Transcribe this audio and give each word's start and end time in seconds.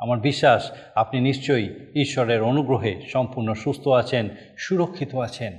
আমার 0.00 0.20
বিশ্বাস, 0.20 0.70
আপনি 0.94 1.20
নিশ্চয়ই 1.20 1.68
ঈশ্বরের 1.94 2.42
অনুগ্রহে 2.42 3.02
সম্পূর্ণ 3.12 3.54
সুস্থ 3.54 3.88
আছেন, 3.88 4.28
সুরক্ষিত 4.58 5.14
আছেন। 5.14 5.52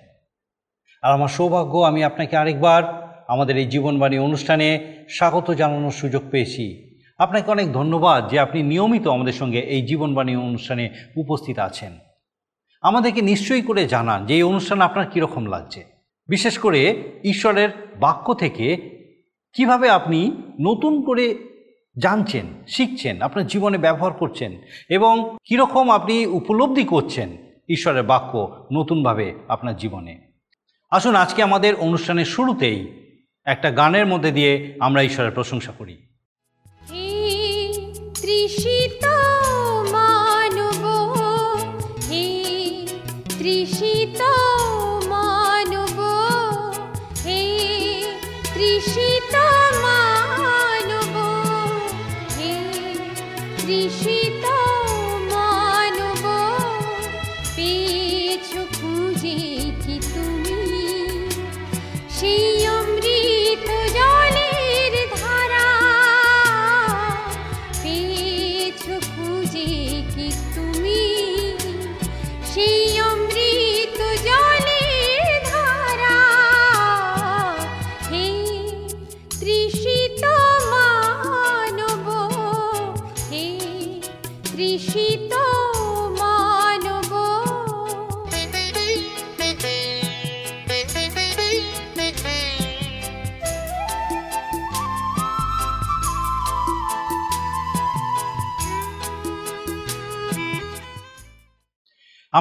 আর 1.02 1.12
আমার 1.12 1.27
সৌভাগ্য, 1.27 1.77
আমি 1.77 2.04
আপনাকে 2.04 2.38
আরেকবার 2.38 3.12
আমাদের 3.27 3.58
এই 3.58 3.66
জীবনবাণী 3.66 4.18
অনুষ্ঠানে 4.18 4.94
স্বাগত 5.09 5.52
জানানোর 5.52 5.91
সুযোগ 5.91 6.23
পেয়েছি। 6.32 6.98
আপনাকে 7.18 7.52
অনেক 7.52 7.73
ধন্যবাদ 7.73 8.32
যে 8.32 8.40
আপনি 8.40 8.63
নিয়মিত 8.63 9.08
আমাদের 9.08 9.34
সঙ্গে 9.34 9.59
এই 9.59 9.82
জীবনবাণী 9.82 10.35
অনুষ্ঠানে 10.35 10.90
উপস্থিত 11.16 11.60
আছেন। 11.60 11.91
আমাদেরকে 12.82 13.21
নিশ্চয়ই 13.21 13.62
করে 13.62 13.88
জানান 13.88 14.26
যে 14.26 14.34
এই 14.34 14.44
অনুষ্ঠান 14.44 14.82
আপনার 14.82 15.10
কীরকম 15.10 15.46
লাগছে। 15.46 15.85
বিশেষ 16.27 16.58
করে 16.58 17.04
ঈশ্বরের 17.23 17.70
বাক্য 17.99 18.34
থেকে 18.34 18.91
কীভাবে 19.54 19.90
আপনি 19.90 20.32
নতুন 20.62 21.02
করে 21.02 21.51
জানছেন, 21.98 22.45
শিখছেন, 22.68 23.22
আপনার 23.22 23.48
জীবনে 23.48 23.77
ব্যবহার 23.77 24.13
করছেন 24.13 24.62
এবং 24.90 25.38
কীরকম 25.49 25.90
আপনি 25.90 26.26
উপলব্ধি 26.26 26.84
করছেন 26.84 27.38
ঈশ্বরের 27.70 28.04
বাক্য 28.04 28.66
নতুনভাবে 28.74 29.34
আপনার 29.48 29.77
জীবনে। 29.77 30.21
আসুন 30.91 31.16
আজকে 31.16 31.43
আমাদের 31.43 31.76
অনুষ্ঠানের 31.76 32.26
শুরুতেই 32.26 32.88
একটা 33.46 33.71
গানের 33.71 34.05
মধ্যে 34.05 34.32
দিয়ে 34.32 34.76
আমরা 34.79 35.04
ঈশ্বরের 35.04 35.32
প্রশংসা 35.32 35.71
করি। 35.71 35.98
মানব, 39.91 40.85
হে 42.10 42.88
তৃষিত 43.40 44.41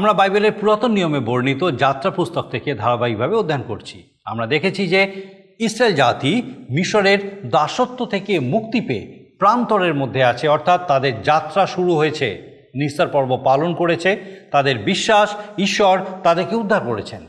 আমরা 0.00 0.12
বাইবেলের 0.12 0.52
পুরাতন 0.52 0.92
নিয়মে 0.92 1.20
বর্ণিত 1.20 1.70
যাত্রা 1.78 2.10
পুস্তক 2.10 2.48
থেকে 2.50 2.74
ধারাবাহিকভাবে 2.74 3.36
অধ্যয়ন 3.36 3.62
করছি। 3.62 4.02
আমরা 4.24 4.46
দেখেছি 4.46 4.86
যে 4.86 5.12
ইসরায়েল 5.60 5.94
জাতি 5.94 6.42
মিশরের 6.70 7.48
দাসত্ব 7.50 8.06
থেকে 8.06 8.38
মুক্তি 8.38 8.80
পেয়ে 8.80 9.36
প্রান্তরের 9.38 9.94
মধ্যে 9.94 10.24
আছে, 10.24 10.48
অর্থাৎ 10.48 10.86
তাদের 10.86 11.22
যাত্রা 11.22 11.66
শুরু 11.66 11.96
হয়েছে। 11.96 12.42
নিস্তার 12.74 13.08
পর্ব 13.08 13.40
পালন 13.44 13.74
করেছে, 13.74 14.16
তাদের 14.50 14.78
বিশ্বাস, 14.78 15.34
ঈশ্বর 15.58 16.00
তাদেরকে 16.22 16.56
উদ্ধার 16.56 16.80
করেছেন। 16.80 17.26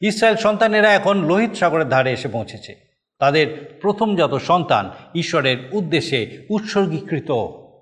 ইসরায়েল 0.00 0.36
সন্তানেরা 0.36 0.94
এখন 0.94 1.24
লোহিত 1.24 1.54
সাগরের 1.54 1.88
ধারে 1.88 2.12
এসে 2.12 2.28
পৌঁছেছে। 2.28 2.74
তাদের 3.18 3.78
প্রথমজাত 3.82 4.34
সন্তান 4.34 4.90
ঈশ্বরের 5.14 5.56
উদ্দেশ্যে 5.72 6.46
উৎসর্গীকৃত, 6.50 7.30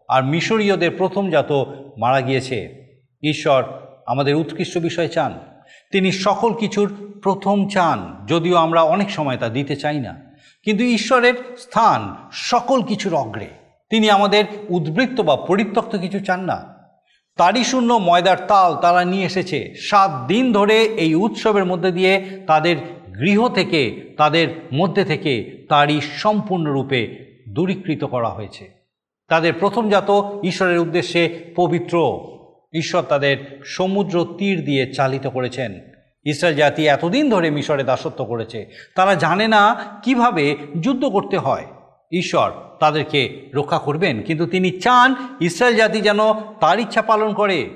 আর 0.09 0.25
মিশরীয়দের 0.25 0.91
প্রথমজাত 0.91 1.53
মারা 1.98 2.21
গিয়েছে। 2.21 2.88
ঈশ্বর 3.22 3.65
আমাদের 4.08 4.34
উৎকৃষ্ট 4.34 4.78
বিষয় 4.78 5.08
চান। 5.08 5.38
তিনি 5.92 6.12
সকল 6.12 6.54
কিছুর 6.54 7.12
প্রথম 7.22 7.69
চান, 7.69 8.26
যদিও 8.26 8.56
আমরা 8.56 8.82
অনেক 8.82 9.10
সময় 9.10 9.36
তা 9.36 9.48
দিতে 9.48 9.76
চাই 9.76 10.00
না। 10.00 10.16
কিন্তু 10.64 10.84
ঈশ্বরের 10.84 11.34
স্থান 11.58 12.16
সকল 12.32 12.82
কিছুর 12.82 13.14
অগ্রে। 13.14 13.47
তিনি 13.91 14.10
আমাদের 14.10 14.44
উদ্বৃত্ত 14.68 15.20
বা 15.20 15.36
পরিত্যক্ত 15.36 15.97
কিছু 15.97 16.20
চান 16.20 16.41
না। 16.41 16.74
তারই 17.36 17.64
শূন্য 17.64 17.92
ময়দার 17.92 18.36
তাল 18.48 18.74
তারা 18.74 19.04
নিয়ে 19.04 19.26
এসেছে। 19.26 19.74
সাত 19.80 20.24
দিন 20.28 20.52
ধরে 20.52 20.82
এই 20.82 21.14
উৎসবের 21.14 21.64
মধ্যে 21.64 21.92
দিয়ে 21.92 22.44
তাদের 22.47 22.76
গৃহ 23.20 23.48
থেকে, 23.48 24.14
তাদের 24.16 24.48
মধ্যে 24.72 25.04
থেকে 25.04 25.66
তারই 25.68 26.00
সম্পূর্ণরূপে 26.00 27.28
দূরীকৃত 27.48 28.04
করা 28.04 28.28
হয়েছে। 28.28 28.70
তাদের 29.28 29.52
প্রথমজাত 29.52 30.10
ঈশ্বরের 30.44 30.78
উদ্দেশ্যে 30.78 31.52
পবিত্র। 31.56 32.20
ঈশ্বর 32.74 33.02
তাদের 33.02 33.62
সমুদ্র 33.64 34.34
তীর 34.38 34.64
দিয়ে 34.64 34.94
চালিত 34.94 35.26
করেছেন। 35.26 35.80
ইসরায়েল 36.24 36.58
জাতি 36.58 36.86
এতদিন 36.86 37.30
ধরে 37.30 37.50
মিশরে 37.50 37.84
দাসত্ব 37.84 38.24
করেছে। 38.24 38.66
তারা 38.94 39.14
জানে 39.14 39.48
না 39.48 39.76
কীভাবে 40.02 40.56
যুদ্ধ 40.80 41.04
করতে 41.04 41.38
হয়। 41.38 41.64
ঈশ্বর 42.12 42.52
তাদেরকে 42.80 43.50
রক্ষা 43.54 43.78
করবেন, 43.78 44.22
কিন্তু 44.22 44.46
তিনি 44.46 44.70
চান 44.70 45.14
ইসরায়েল 45.40 45.76
জাতি 45.76 46.00
যেন 46.00 46.32
তার 46.32 46.80
ইচ্ছা 46.80 47.02
পালন 47.02 47.34
করে। 47.34 47.70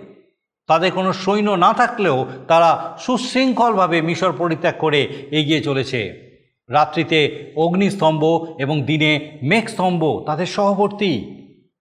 তাদের 0.66 0.92
কোনো 0.92 1.12
সৈন্য 1.12 1.50
না 1.50 1.72
থাকলেও 1.72 2.26
তারা 2.48 2.96
সুশৃঙ্খলভাবে 3.00 4.02
মিশর 4.02 4.32
পরিত্যাগ 4.32 4.74
করে 4.78 5.08
এগিয়ে 5.30 5.60
চলেছে। 5.60 6.32
রাত্রিতে 6.70 7.52
অগ্নিস্তম্ভ 7.56 8.24
এবং 8.58 8.82
দিনে 8.82 9.38
মেঘস্তম্ভ 9.42 10.26
তাদের 10.26 10.46
সহবর্তী। 10.46 11.24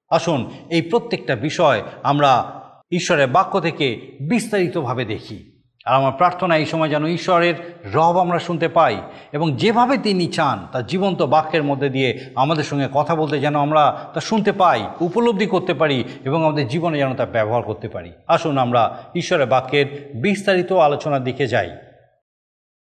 আসুন, 0.09 0.51
এই 0.69 0.81
প্রত্যেকটা 0.81 1.35
বিষয় 1.35 1.81
আমরা 2.03 2.60
ঈশ্বরের 2.91 3.27
বাক্য 3.27 3.59
থেকে 3.59 4.17
বিস্তারিতভাবে 4.21 5.05
দেখি। 5.05 5.47
আর 5.85 5.93
আমার 5.93 6.11
প্রার্থনা 6.11 6.57
এই 6.57 6.65
সময় 6.65 6.89
যেন 6.89 7.07
ঈশ্বরের 7.07 7.53
রব 7.93 8.17
আমরা 8.17 8.39
শুনতে 8.39 8.67
পাই 8.67 9.01
এবং 9.31 9.55
যেভাবে 9.55 9.97
তিনি 9.97 10.27
চান, 10.27 10.67
তার 10.71 10.85
জীবন্ত 10.85 11.21
বাক্যের 11.21 11.63
মধ্যে 11.63 11.89
দিয়ে 11.89 12.29
আমাদের 12.35 12.63
সঙ্গে 12.63 12.87
কথা 12.93 13.15
বলতে 13.15 13.39
যেন 13.39 13.55
আমরা 13.55 14.11
তা 14.13 14.19
শুনতে 14.19 14.51
পাই, 14.51 14.85
উপলব্ধি 15.01 15.45
করতে 15.45 15.73
পারি 15.73 16.03
এবং 16.23 16.45
আমাদের 16.45 16.67
জীবনে 16.67 16.97
যেন 16.97 17.13
তা 17.13 17.25
ব্যবহার 17.25 17.61
করতে 17.61 17.89
পারি। 17.89 18.11
আসুন 18.27 18.57
আমরা 18.57 19.03
ঈশ্বরের 19.15 19.47
বাক্যের 19.47 20.11
বিস্তারিত 20.21 20.71
আলোচনার 20.71 21.23
দিকে 21.23 21.47
যাই। 21.47 21.77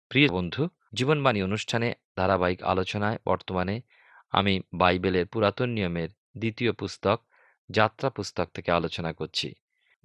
প্রিয় 0.10 0.30
বন্ধু, 0.30 0.68
জীবনবাণী 0.94 1.42
অনুষ্ঠানে 1.42 1.94
ধারাবাহিক 2.18 2.64
আলোচনায় 2.64 3.18
বর্তমানে 3.28 3.82
আমি 4.32 4.62
বাইবেলের 4.74 5.26
পুরাতন 5.26 5.70
নিয়মের 5.70 6.10
দ্বিতীয় 6.38 6.72
পুস্তক, 6.72 7.22
যাত্রা 7.70 8.10
পুস্তক 8.10 8.48
থেকে 8.54 8.72
আলোচনা 8.72 9.14
করছি। 9.14 9.54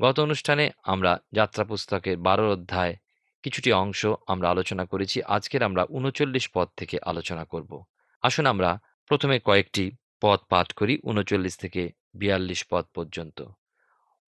গত 0.02 0.20
অনুষ্ঠানে 0.20 0.70
আমরা 0.84 1.18
যাত্রা 1.32 1.64
পুস্তকের 1.64 2.16
বারো 2.16 2.52
অধ্যায় 2.52 2.96
কিছুটি 3.42 3.72
অংশ 3.72 4.06
আমরা 4.26 4.50
আলোচনা 4.50 4.84
করেছি। 4.84 5.22
আজকের 5.22 5.62
আমরা 5.62 5.86
উনচল্লিশ 5.88 6.50
পদ 6.54 6.68
থেকে 6.76 6.98
আলোচনা 7.02 7.44
করব। 7.44 7.84
আসুন 8.22 8.46
আমরা 8.46 8.78
প্রথমে 9.08 9.38
কয়েকটি 9.38 9.84
পদ 10.20 10.38
পাঠ 10.48 10.72
করি, 10.72 10.98
উনচল্লিশ 11.04 11.56
থেকে 11.56 11.92
বিয়াল্লিশ 12.14 12.64
পদ 12.70 12.84
পর্যন্ত। 12.94 13.44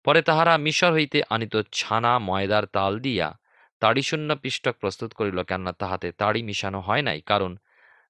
পরে 0.03 0.21
তাহারা 0.21 0.57
মিশর 0.57 0.91
হইতে 0.93 1.21
আনিত 1.29 1.55
ছানা, 1.71 2.19
ময়দার 2.19 2.65
তাল 2.65 2.99
দিয়া 2.99 3.37
তাড়িশূন্য 3.79 4.35
পিষ্টক 4.35 4.75
প্রস্তুত 4.79 5.13
করিল, 5.13 5.43
কেননা 5.43 5.71
তাহাতে 5.71 6.11
তাড়ি 6.11 6.43
মিশানো 6.43 6.79
হয় 6.79 7.01
নাই, 7.01 7.21
কারণ 7.21 7.57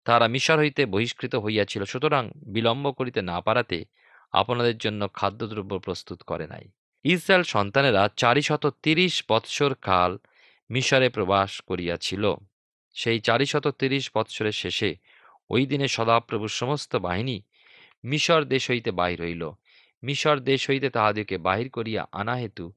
তাহারা 0.05 0.27
মিশর 0.27 0.57
হইতে 0.57 0.85
বহিষ্কৃত 0.85 1.35
হইয়াছিল। 1.35 1.83
সুতরাং 1.83 2.23
বিলম্ব 2.47 2.91
করিতে 2.91 3.21
না 3.21 3.41
পারাতে 3.41 3.85
আপনাদের 4.31 4.77
জন্য 4.77 5.01
খাদ্যদ্রব্য 5.13 5.79
প্রস্তুত 5.79 6.21
করে 6.23 6.47
নাই। 6.47 6.65
ইসরায়েল 7.03 7.43
সন্তানেরা 7.43 8.09
চারিশত 8.17 8.73
তিরিশ 8.83 9.23
বৎসর 9.29 9.73
কাল 9.73 10.17
মিশরে 10.69 11.09
প্রবাস 11.09 11.61
করিয়াছিল। 11.61 12.35
সেই 12.95 13.19
চারিশত 13.19 13.67
তিরিশ 13.67 14.11
বৎসরের 14.15 14.51
শেষে 14.51 14.95
ওই 15.49 15.65
দিনে 15.65 15.87
সদাপ্রভুর 15.87 16.49
সমস্ত 16.49 16.95
বাহিনী 16.95 17.41
মিশর 18.03 18.43
দেশ 18.43 18.71
হইতে 18.71 18.91
বাহির 18.91 19.21
হইল। 19.21 19.51
মিশর 20.03 20.39
দেশ 20.39 20.69
হইতে 20.69 20.89
তাহাদিওকে 20.89 21.37
বাহির 21.37 21.69
করিয়া 21.69 22.07
আনা 22.11 22.35
হেতু 22.35 22.73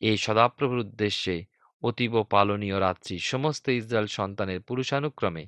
এই 0.00 0.16
সদাপ্রভুর 0.16 0.78
উদ্দেশ্যে 0.78 1.44
অতীব 1.82 2.22
পালনীয় 2.22 2.80
রাত্রি 2.80 3.18
সমস্ত 3.18 3.68
ইসরায়েল 3.68 4.06
সন্তানের 4.06 4.60
পুরুষানুক্রমে 4.60 5.46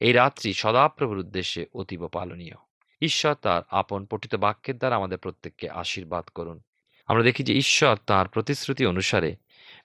এই 0.00 0.12
রাত্রি 0.12 0.52
সদাপ্রভুর 0.52 1.18
উদ্দেশ্যে 1.18 1.66
অতীব 1.74 2.08
পালনীয়। 2.08 2.56
ঈশ্বর 3.00 3.34
তার 3.34 3.62
আপন 3.70 4.06
পঠিত 4.06 4.34
বাক্যের 4.34 4.78
দ্বারা 4.78 4.96
আমাদের 4.96 5.18
প্রত্যেককে 5.18 5.68
আশীর্বাদ 5.70 6.24
করুন। 6.24 6.60
আমরা 7.08 7.22
দেখি 7.22 7.42
যে 7.42 7.54
ঈশ্বর 7.54 7.96
তার 8.06 8.28
প্রতিশ্রুতি 8.28 8.86
অনুসারে 8.86 9.36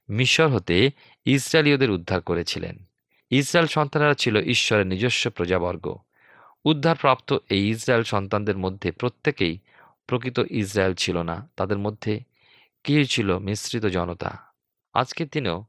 মিশর 0.10 0.48
হতে 0.48 0.92
ইসরায়েলীয়দের 1.26 1.92
উদ্ধার 1.92 2.22
করেছিলেন। 2.22 2.86
ইসরায়েল 3.30 3.68
সন্তানেরা 3.68 4.14
ছিল 4.14 4.42
ঈশ্বরের 4.42 4.88
নিজস্ব 4.88 5.30
প্রজাবর্গ। 5.30 5.98
উদ্ধারপ্রাপ্ত 6.66 7.34
এই 7.50 7.70
ইসরায়েল 7.70 8.04
সন্তানদের 8.04 8.58
মধ্যে 8.58 8.92
প্রত্যেকেই 8.92 9.60
প্রকৃত 10.08 10.40
ইসরায়েল 10.40 10.94
ছিল 10.94 11.22
না। 11.22 11.50
তাদের 11.56 11.78
মধ্যে 11.78 12.20
কি 12.84 13.06
ছিল 13.06 13.38
মিশ্রিত 13.38 13.86
জনতা? 13.86 14.38
আজকের 14.94 15.28
দিনেও 15.32 15.64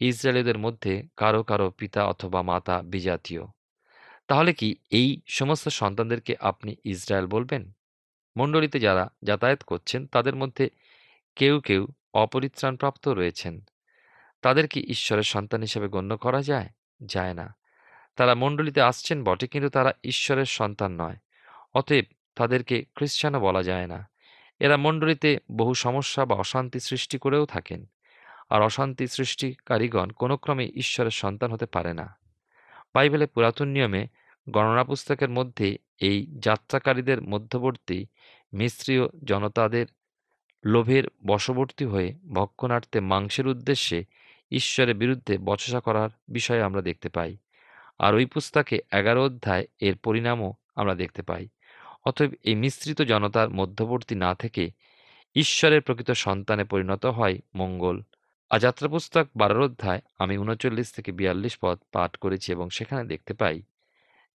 ইসরায়েলীদের 0.00 0.58
মধ্যে 0.58 1.02
কারও 1.16 1.42
কারও 1.42 1.70
পিতা 1.70 2.04
অথবা 2.04 2.42
মাতা 2.42 2.82
বিজাতীয়। 2.82 3.42
তাহলে 4.28 4.52
কি 4.52 4.76
এই 4.90 5.20
সমস্ত 5.26 5.68
সন্তানদেরকে 5.68 6.36
আপনি 6.40 6.76
ইসরায়েল 6.84 7.26
বলবেন? 7.26 7.72
মণ্ডলীতে 8.38 8.80
যারা 8.80 9.08
যাতায়াত 9.22 9.62
করছেন, 9.62 10.06
তাদের 10.06 10.36
মধ্যে 10.36 10.70
কেউ 11.36 11.60
কেউ 11.60 11.86
অপরিত্রাণপ্রাপ্ত 12.14 13.08
রয়েছেন। 13.08 13.60
তাদের 14.42 14.68
কি 14.68 14.80
ঈশ্বরের 14.80 15.22
সন্তান 15.22 15.60
হিসেবে 15.60 15.88
গণ্য 15.88 16.16
করা 16.16 16.42
যায়? 16.42 16.68
যায় 17.06 17.34
না। 17.34 17.54
তারা 18.16 18.34
মণ্ডলীতে 18.34 18.80
আসছেন 18.80 19.24
বটে, 19.24 19.46
কিন্তু 19.46 19.68
তারা 19.68 19.92
ঈশ্বরের 20.04 20.44
সন্তান 20.44 21.00
নয়। 21.00 21.16
অতএব 21.74 22.04
তাদেরকে 22.34 22.84
খ্রিস্টানও 22.94 23.40
বলা 23.40 23.62
যায় 23.62 23.86
না। 23.86 24.08
এরা 24.60 24.76
মণ্ডলীতে 24.76 25.38
বহু 25.52 25.74
সমস্যা 25.74 26.24
বা 26.24 26.36
অশান্তি 26.36 26.80
সৃষ্টি 26.80 27.18
করেও 27.18 27.46
থাকেন। 27.46 27.86
আর 28.50 28.62
অশান্তি 28.62 29.06
সৃষ্টিকারীগণ 29.06 30.10
কোনো 30.10 30.36
ক্রমে 30.36 30.70
ঈশ্বরের 30.74 31.10
সন্তান 31.10 31.52
হতে 31.52 31.66
পারে 31.66 31.94
না। 31.94 32.16
বাইবেলে 32.94 33.26
পুরাতন 33.26 33.68
নিয়মে 33.68 34.06
গণনা 34.50 34.84
পুস্তকের 34.84 35.28
মধ্যে 35.28 35.78
এই 36.00 36.26
যাত্রাকারীদের 36.38 37.22
মধ্যবর্তী 37.22 38.06
মিশ্রীয় 38.52 39.08
জনতাদের 39.24 39.86
লোভের 40.64 41.04
বশবর্তী 41.26 41.84
হয়ে 41.84 42.14
ভক্ষণার্থে 42.28 43.00
মাংসের 43.00 43.46
উদ্দেশ্যে 43.46 44.04
ঈশ্বরের 44.50 44.94
বিরুদ্ধে 44.94 45.38
বচসা 45.38 45.80
করার 45.80 46.10
বিষয়ে 46.28 46.62
আমরা 46.62 46.82
দেখতে 46.82 47.08
পাই। 47.08 47.36
আর 47.98 48.14
ওই 48.14 48.26
পুস্তকে 48.26 48.80
এগারো 48.92 49.24
অধ্যায় 49.24 49.66
এর 49.80 49.96
পরিণামও 49.96 50.54
আমরা 50.76 50.94
দেখতে 50.94 51.22
পাই। 51.22 51.48
অতএব 52.04 52.30
এই 52.42 52.54
মিশ্রিত 52.54 53.02
জনতার 53.02 53.50
মধ্যবর্তী 53.50 54.14
না 54.14 54.34
থেকে 54.34 54.70
ঈশ্বরের 55.36 55.82
প্রকৃত 55.82 56.10
সন্তানে 56.10 56.64
পরিণত 56.64 57.06
হয় 57.06 57.38
মঙ্গল। 57.54 58.02
আর 58.50 58.58
যাত্রা 58.58 58.88
পুস্তক 58.88 59.26
বারোর 59.36 59.62
অধ্যায়, 59.62 60.00
আমি 60.18 60.38
উনচল্লিশ 60.38 60.92
থেকে 60.92 61.12
বিয়াল্লিশ 61.12 61.58
পদ 61.60 61.78
পাঠ 61.92 62.16
করেছি 62.16 62.52
এবং 62.52 62.70
সেখানে 62.70 63.08
দেখতে 63.08 63.34
পাই 63.34 63.62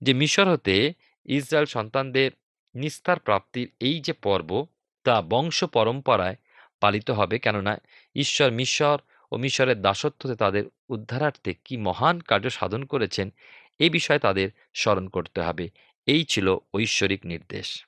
যে 0.02 0.14
মিশর 0.14 0.48
হতে 0.48 0.92
ইসরায়েল 1.24 1.66
সন্তানদের 1.66 2.30
নিস্তার 2.74 3.18
প্রাপ্তির 3.18 3.70
এই 3.80 4.00
যে 4.00 4.12
পর্ব 4.12 4.66
তা 5.04 5.22
বংশ 5.22 5.64
পরম্পরায় 5.64 6.36
পালিত 6.80 7.10
হবে। 7.10 7.38
কেননা 7.38 7.80
ঈশ্বর 8.14 8.50
মিশর 8.50 8.98
ও 9.32 9.36
মিশরের 9.36 9.82
দাসত্বতে 9.82 10.34
তাদের 10.36 10.64
উদ্ধারার্থে 10.88 11.54
কি 11.64 11.76
মহান 11.76 12.20
কার্য 12.20 12.50
সাধন 12.50 12.84
করেছেন 12.84 13.32
এই 13.78 13.90
বিষয়ে 13.90 14.18
তাদের 14.18 14.48
স্মরণ 14.74 15.08
করতে 15.08 15.40
হবে। 15.40 15.70
এই 16.06 16.24
ছিল 16.24 16.56
ঐশ্বরিক 16.74 17.26
নির্দেশ। 17.26 17.86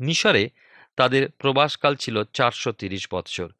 মিশরে 0.00 0.50
তাদের 0.96 1.30
প্রবাসকাল 1.30 1.94
ছিল 1.96 2.24
চারশো 2.24 2.72
তিরিশ 2.72 3.08
বৎসর। 3.10 3.50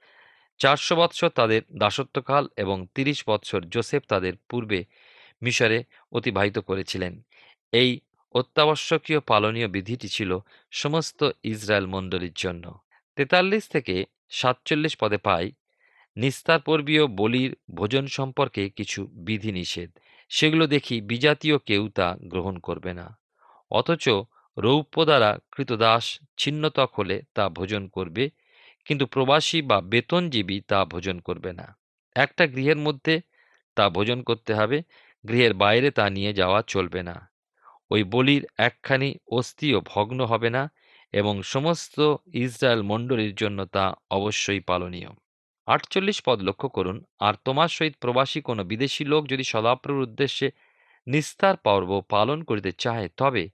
চারশো 0.58 0.96
বৎসর 0.96 1.28
তাদের 1.28 1.62
দাসত্বকাল 1.78 2.48
এবং 2.56 2.86
তিরিশ 2.94 3.28
বৎসর 3.28 3.60
জোসেফ 3.60 4.02
তাদের 4.08 4.32
পূর্বে 4.48 4.84
মিশরে 5.42 5.84
অতিবাহিত 6.12 6.58
করেছিলেন। 6.58 7.22
এই 7.72 8.00
অত্যাবশ্যকীয় 8.34 9.20
পালনীয় 9.20 9.68
বিধিটি 9.68 10.08
ছিল 10.08 10.38
সমস্ত 10.70 11.30
ইসরায়েল 11.42 11.86
মণ্ডলীর 11.86 12.32
জন্য। 12.36 12.64
তেতাল্লিশ 13.16 13.68
থেকে 13.68 14.04
সাতচল্লিশ 14.30 14.96
পদে 14.96 15.16
পাই। 15.16 15.52
নিস্তার 16.16 16.60
পর্বীয় 16.60 17.06
বলির 17.06 17.56
ভোজন 17.74 18.06
সম্পর্কে 18.06 18.68
কিছু 18.68 19.06
বিধিনিষেধ। 19.06 19.90
সেগুলো 20.28 20.66
দেখি 20.66 21.00
বিজাতীয় 21.00 21.58
কেউ 21.58 21.88
তা 21.88 22.16
গ্রহণ 22.22 22.58
করবে 22.58 22.92
না। 22.94 23.18
অথচ 23.70 24.08
রৌপ্য 24.56 25.04
দ্বারা 25.04 25.38
কৃতদাস 25.52 26.18
ছিন্নতক 26.36 26.90
হলে 26.98 27.22
তা 27.34 27.48
ভোজন 27.48 27.88
করবে, 27.88 28.30
কিন্তু 28.84 29.06
প্রবাসী 29.06 29.62
বা 29.62 29.80
বেতনজীবী 29.80 30.60
তা 30.60 30.84
ভোজন 30.84 31.18
করবে 31.18 31.52
না। 31.52 31.66
একটা 32.16 32.46
গৃহের 32.46 32.76
মধ্যে 32.76 33.20
তা 33.76 33.90
ভোজন 33.90 34.22
করতে 34.22 34.54
হবে, 34.54 34.82
গৃহের 35.28 35.54
বাইরে 35.54 35.90
তা 35.90 36.10
নিয়ে 36.10 36.32
যাওয়া 36.32 36.62
চলবে 36.62 37.02
না। 37.02 37.30
ওই 37.90 38.02
বলির 38.04 38.46
একখানি 38.58 39.14
অস্থিও 39.32 39.80
ভগ্ন 39.80 40.24
হবে 40.24 40.50
না 40.50 40.62
এবং 41.14 41.34
সমস্ত 41.54 41.96
ইসরায়েল 42.44 42.82
মণ্ডলীর 42.82 43.34
জন্য 43.34 43.58
তা 43.66 43.84
অবশ্যই 44.10 44.60
পালনীয়। 44.60 45.10
আটচল্লিশ 45.68 46.18
পদ 46.26 46.38
লক্ষ্য 46.48 46.68
করুন, 46.68 46.96
আর 47.20 47.34
তোমার 47.44 47.68
সহিত 47.68 47.94
প্রবাসী 48.00 48.38
কোনো 48.40 48.62
বিদেশি 48.64 49.02
লোক 49.04 49.22
যদি 49.26 49.44
সদাপ্রর 49.44 50.04
উদ্দেশ্যে 50.06 50.48
নিস্তার 51.06 51.56
পর্ব 51.66 51.90
পালন 52.08 52.38
করিতে 52.44 52.70
চাহে 52.78 53.06
তবে 53.16 53.44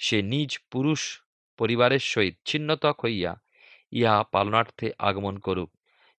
সে 0.00 0.18
নিজ 0.32 0.50
পুরুষ 0.72 1.00
পরিবারের 1.58 2.02
সহিত 2.12 2.34
ছিন্নতক 2.46 2.96
হইয়া 3.04 3.32
ইহা 3.92 4.16
পালনার্থে 4.32 4.88
আগমন 4.98 5.36
করুক। 5.38 5.70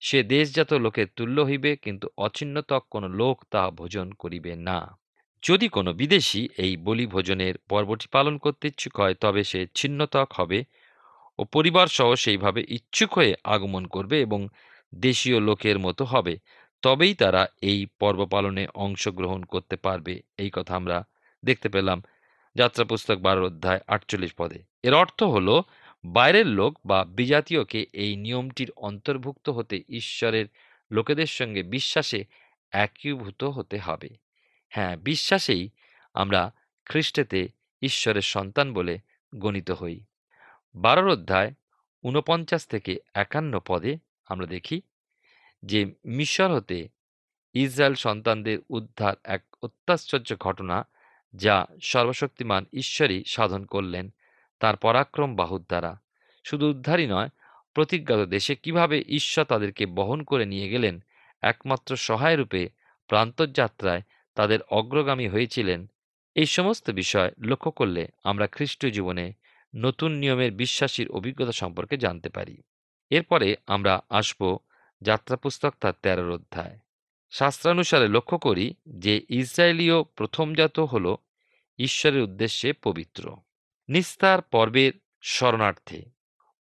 সে 0.01 0.19
দেশজাত 0.23 0.71
লোকের 0.73 1.07
তুল্য 1.17 1.37
হইবে, 1.41 1.71
কিন্তু 1.75 2.07
অছিন্নতক 2.17 2.81
কোনো 2.89 3.07
লোক 3.21 3.35
তা 3.49 3.63
ভোজন 3.69 4.07
করিবে 4.13 4.53
না। 4.69 4.79
যদি 5.43 5.67
কোনো 5.67 5.91
বিদেশি 5.93 6.41
এই 6.57 6.73
বলি 6.77 7.05
ভোজনের 7.05 7.55
পর্বটি 7.69 8.07
পালন 8.07 8.35
করতে 8.37 8.65
ইচ্ছুক 8.67 8.93
হয়, 8.99 9.15
তবে 9.23 9.41
সে 9.43 9.59
ছিন্নতক 9.75 10.27
হবে 10.33 10.59
ও 11.41 11.45
পরিবার 11.45 11.87
সহ 11.87 12.09
সেইভাবে 12.15 12.61
ইচ্ছুক 12.69 13.13
হয়ে 13.13 13.33
আগমন 13.45 13.83
করবে 13.87 14.17
এবং 14.21 14.39
দেশীয় 14.95 15.39
লোকের 15.39 15.79
মতো 15.79 16.03
হবে। 16.05 16.33
তবেই 16.83 17.13
তারা 17.13 17.41
এই 17.61 17.85
পর্ব 17.99 18.19
পালনে 18.25 18.67
অংশগ্রহণ 18.75 19.43
করতে 19.43 19.75
পারবে, 19.75 20.13
এই 20.37 20.49
কথা 20.53 20.75
আমরা 20.75 20.97
দেখতে 21.43 21.69
পেলাম 21.69 21.99
যাত্রা 22.55 22.83
পুস্তক 22.85 23.17
বারো 23.17 23.41
অধ্যায় 23.45 23.81
আটচল্লিশ 23.87 24.33
পদে। 24.33 24.59
এর 24.83 24.93
অর্থ 24.93 25.23
হলো, 25.23 25.55
বাইরের 26.03 26.47
লোক 26.49 26.79
বা 26.85 27.05
বিজাতীয়কে 27.11 27.85
এই 27.93 28.15
নিয়মটির 28.15 28.71
অন্তর্ভুক্ত 28.81 29.49
হতে 29.49 29.75
ঈশ্বরের 29.93 30.45
লোকেদের 30.91 31.29
সঙ্গে 31.29 31.63
বিশ্বাসে 31.63 32.19
একীভূত 32.73 33.41
হতে 33.43 33.77
হবে। 33.77 34.09
হ্যাঁ 34.71 34.97
বিশ্বাসেই 35.01 35.63
আমরা 36.15 36.41
খ্রিস্টেতে 36.87 37.41
ঈশ্বরের 37.81 38.25
সন্তান 38.33 38.67
বলে 38.73 38.95
গণিত 39.33 39.71
হই। 39.71 39.97
বারোর 40.75 41.09
অধ্যায় 41.09 41.53
ঊনপঞ্চাশ 42.03 42.67
থেকে 42.67 42.99
একান্ন 43.13 43.59
পদে 43.67 43.97
আমরা 44.25 44.45
দেখি 44.45 44.81
যে 45.63 45.93
মিশর 46.05 46.55
হতে 46.55 46.89
ইসরায়েল 47.53 47.93
সন্তানদের 47.93 48.57
উদ্ধার 48.69 49.13
এক 49.23 49.43
অত্যাশ্চর্য 49.63 50.35
ঘটনা 50.39 50.87
যা 51.35 51.65
সর্বশক্তিমান 51.81 52.65
ঈশ্বরই 52.73 53.23
সাধন 53.27 53.65
করলেন। 53.65 54.13
তার 54.59 54.77
পরাক্রম 54.77 55.35
বাহুর 55.35 55.61
দ্বারা। 55.61 56.01
শুধু 56.43 56.69
উদ্ধারই 56.69 57.07
নয়, 57.07 57.29
প্রতিজ্ঞাত 57.73 58.19
দেশে 58.19 58.55
কীভাবে 58.55 59.03
ঈশ্বর 59.07 59.45
তাদেরকে 59.45 59.85
বহন 59.85 60.23
করে 60.23 60.45
নিয়ে 60.45 60.69
গেলেন, 60.69 61.03
একমাত্র 61.41 61.95
সহায় 61.95 62.35
রূপে 62.35 62.69
প্রান্তযাত্রায় 63.07 64.01
তাদের 64.35 64.61
অগ্রগামী 64.61 65.27
হয়েছিলেন, 65.27 65.91
এই 66.35 66.45
সমস্ত 66.45 66.89
বিষয় 66.89 67.31
লক্ষ্য 67.39 67.71
করলে 67.71 68.07
আমরা 68.23 68.47
খ্রিস্ট 68.47 68.85
জীবনে 68.85 69.33
নতুন 69.75 70.11
নিয়মের 70.11 70.51
বিশ্বাসীর 70.51 71.11
অভিজ্ঞতা 71.11 71.51
সম্পর্কে 71.51 71.97
জানতে 71.97 72.29
পারি। 72.29 72.61
এরপরে 73.09 73.55
আমরা 73.67 74.01
আসব 74.09 74.57
যাত্রা 75.01 75.35
পুস্তক 75.35 75.73
তার 75.79 75.93
তেরোর 76.01 76.31
অধ্যায়। 76.31 76.79
শাস্ত্রানুসারে 77.31 78.07
লক্ষ্য 78.07 78.37
করি 78.37 78.73
যে 78.89 79.25
ইসরায়েলীয় 79.29 80.03
প্রথমজাত 80.03 80.79
হল 80.79 81.15
ঈশ্বরের 81.79 82.21
উদ্দেশ্যে 82.21 82.73
পবিত্র। 82.73 83.37
নিস্তার 83.89 84.41
পর্বের 84.41 84.93
শরণার্থে 85.21 86.05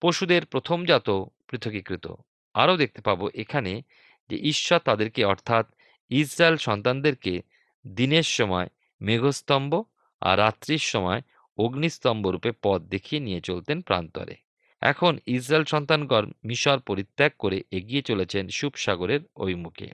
পশুদের 0.01 0.47
প্রথমজাত 0.47 1.11
পৃথকীকৃত। 1.49 2.07
আরও 2.55 2.77
দেখতে 2.77 3.01
পাবো 3.01 3.31
এখানে 3.35 3.83
যে 4.31 4.37
ঈশ্বর 4.37 4.79
তাদেরকে 4.79 5.25
অর্থাৎ 5.25 5.75
ইসরায়েল 6.09 6.57
সন্তানদেরকে 6.57 7.43
দিনের 7.87 8.23
সময় 8.23 8.69
মেঘস্তম্ভ 9.01 9.83
আর 10.21 10.39
রাত্রির 10.39 10.79
সময় 10.79 11.21
অগ্নিস্তম্ভ 11.59 12.27
রূপে 12.29 12.53
পথ 12.63 12.81
দেখিয়ে 12.83 13.21
নিয়ে 13.21 13.41
চলতেন 13.41 13.83
প্রান্তরে। 13.83 14.37
এখন 14.83 15.19
ইসরায়েল 15.27 15.65
সন্তানগণ 15.65 16.33
মিশর 16.45 16.79
পরিত্যাগ 16.79 17.33
করে 17.39 17.63
এগিয়ে 17.71 18.03
চলেছেন 18.03 18.49
সুপসাগরের 18.49 19.21
অভিমুখে। 19.37 19.89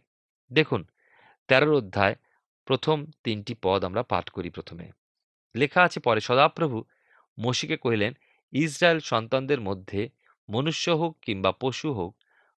দেখুন 0.52 0.84
তেরোর 1.48 1.74
অধ্যায়, 1.74 2.14
প্রথম 2.66 3.06
তিনটি 3.24 3.54
পদ 3.62 3.84
আমরা 3.84 4.02
পাঠ 4.02 4.30
করি 4.30 4.50
প্রথমে। 4.50 4.90
লেখা 5.56 5.82
আছে, 5.82 6.00
পরে 6.00 6.20
সদাপ্রভু 6.20 6.84
মসিকে 7.40 7.76
কহিলেন, 7.76 8.12
ইসরায়েল 8.52 9.00
সন্তানদের 9.00 9.60
মধ্যে 9.60 10.08
মনুষ্য 10.48 10.90
হোক 10.90 11.16
কিংবা 11.22 11.52
পশু 11.52 11.92
হোক, 11.92 12.16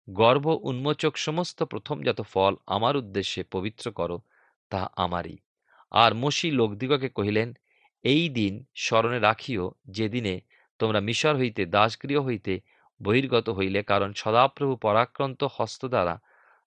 গর্ভ, 0.09 0.47
উন্মোচক 0.47 1.17
সমস্ত 1.17 1.63
প্রথমজাত 1.63 2.21
ফল 2.21 2.55
আমার 2.67 2.97
উদ্দেশ্যে 2.97 3.43
পবিত্র 3.51 3.91
করো, 3.91 4.21
তা 4.69 4.89
আমারই। 4.95 5.37
আর 5.91 6.13
মসি 6.13 6.51
লোকদিগকে 6.51 7.09
কহিলেন 7.09 7.53
এই 8.03 8.29
দিন 8.29 8.65
স্মরণে 8.75 9.19
রাখিও 9.19 9.71
যেদিনে 9.89 10.41
তোমরা 10.79 10.99
মিশর 10.99 11.35
হইতে, 11.35 11.65
দাসগৃহ 11.65 12.21
হইতে 12.21 12.61
বহির্গত 13.03 13.49
হইলে, 13.49 13.83
কারণ 13.83 14.13
সদাপ্রভু 14.13 14.75
পরাক্রান্ত 14.75 15.43
হস্ত 15.51 15.85
দ্বারা 15.85 16.19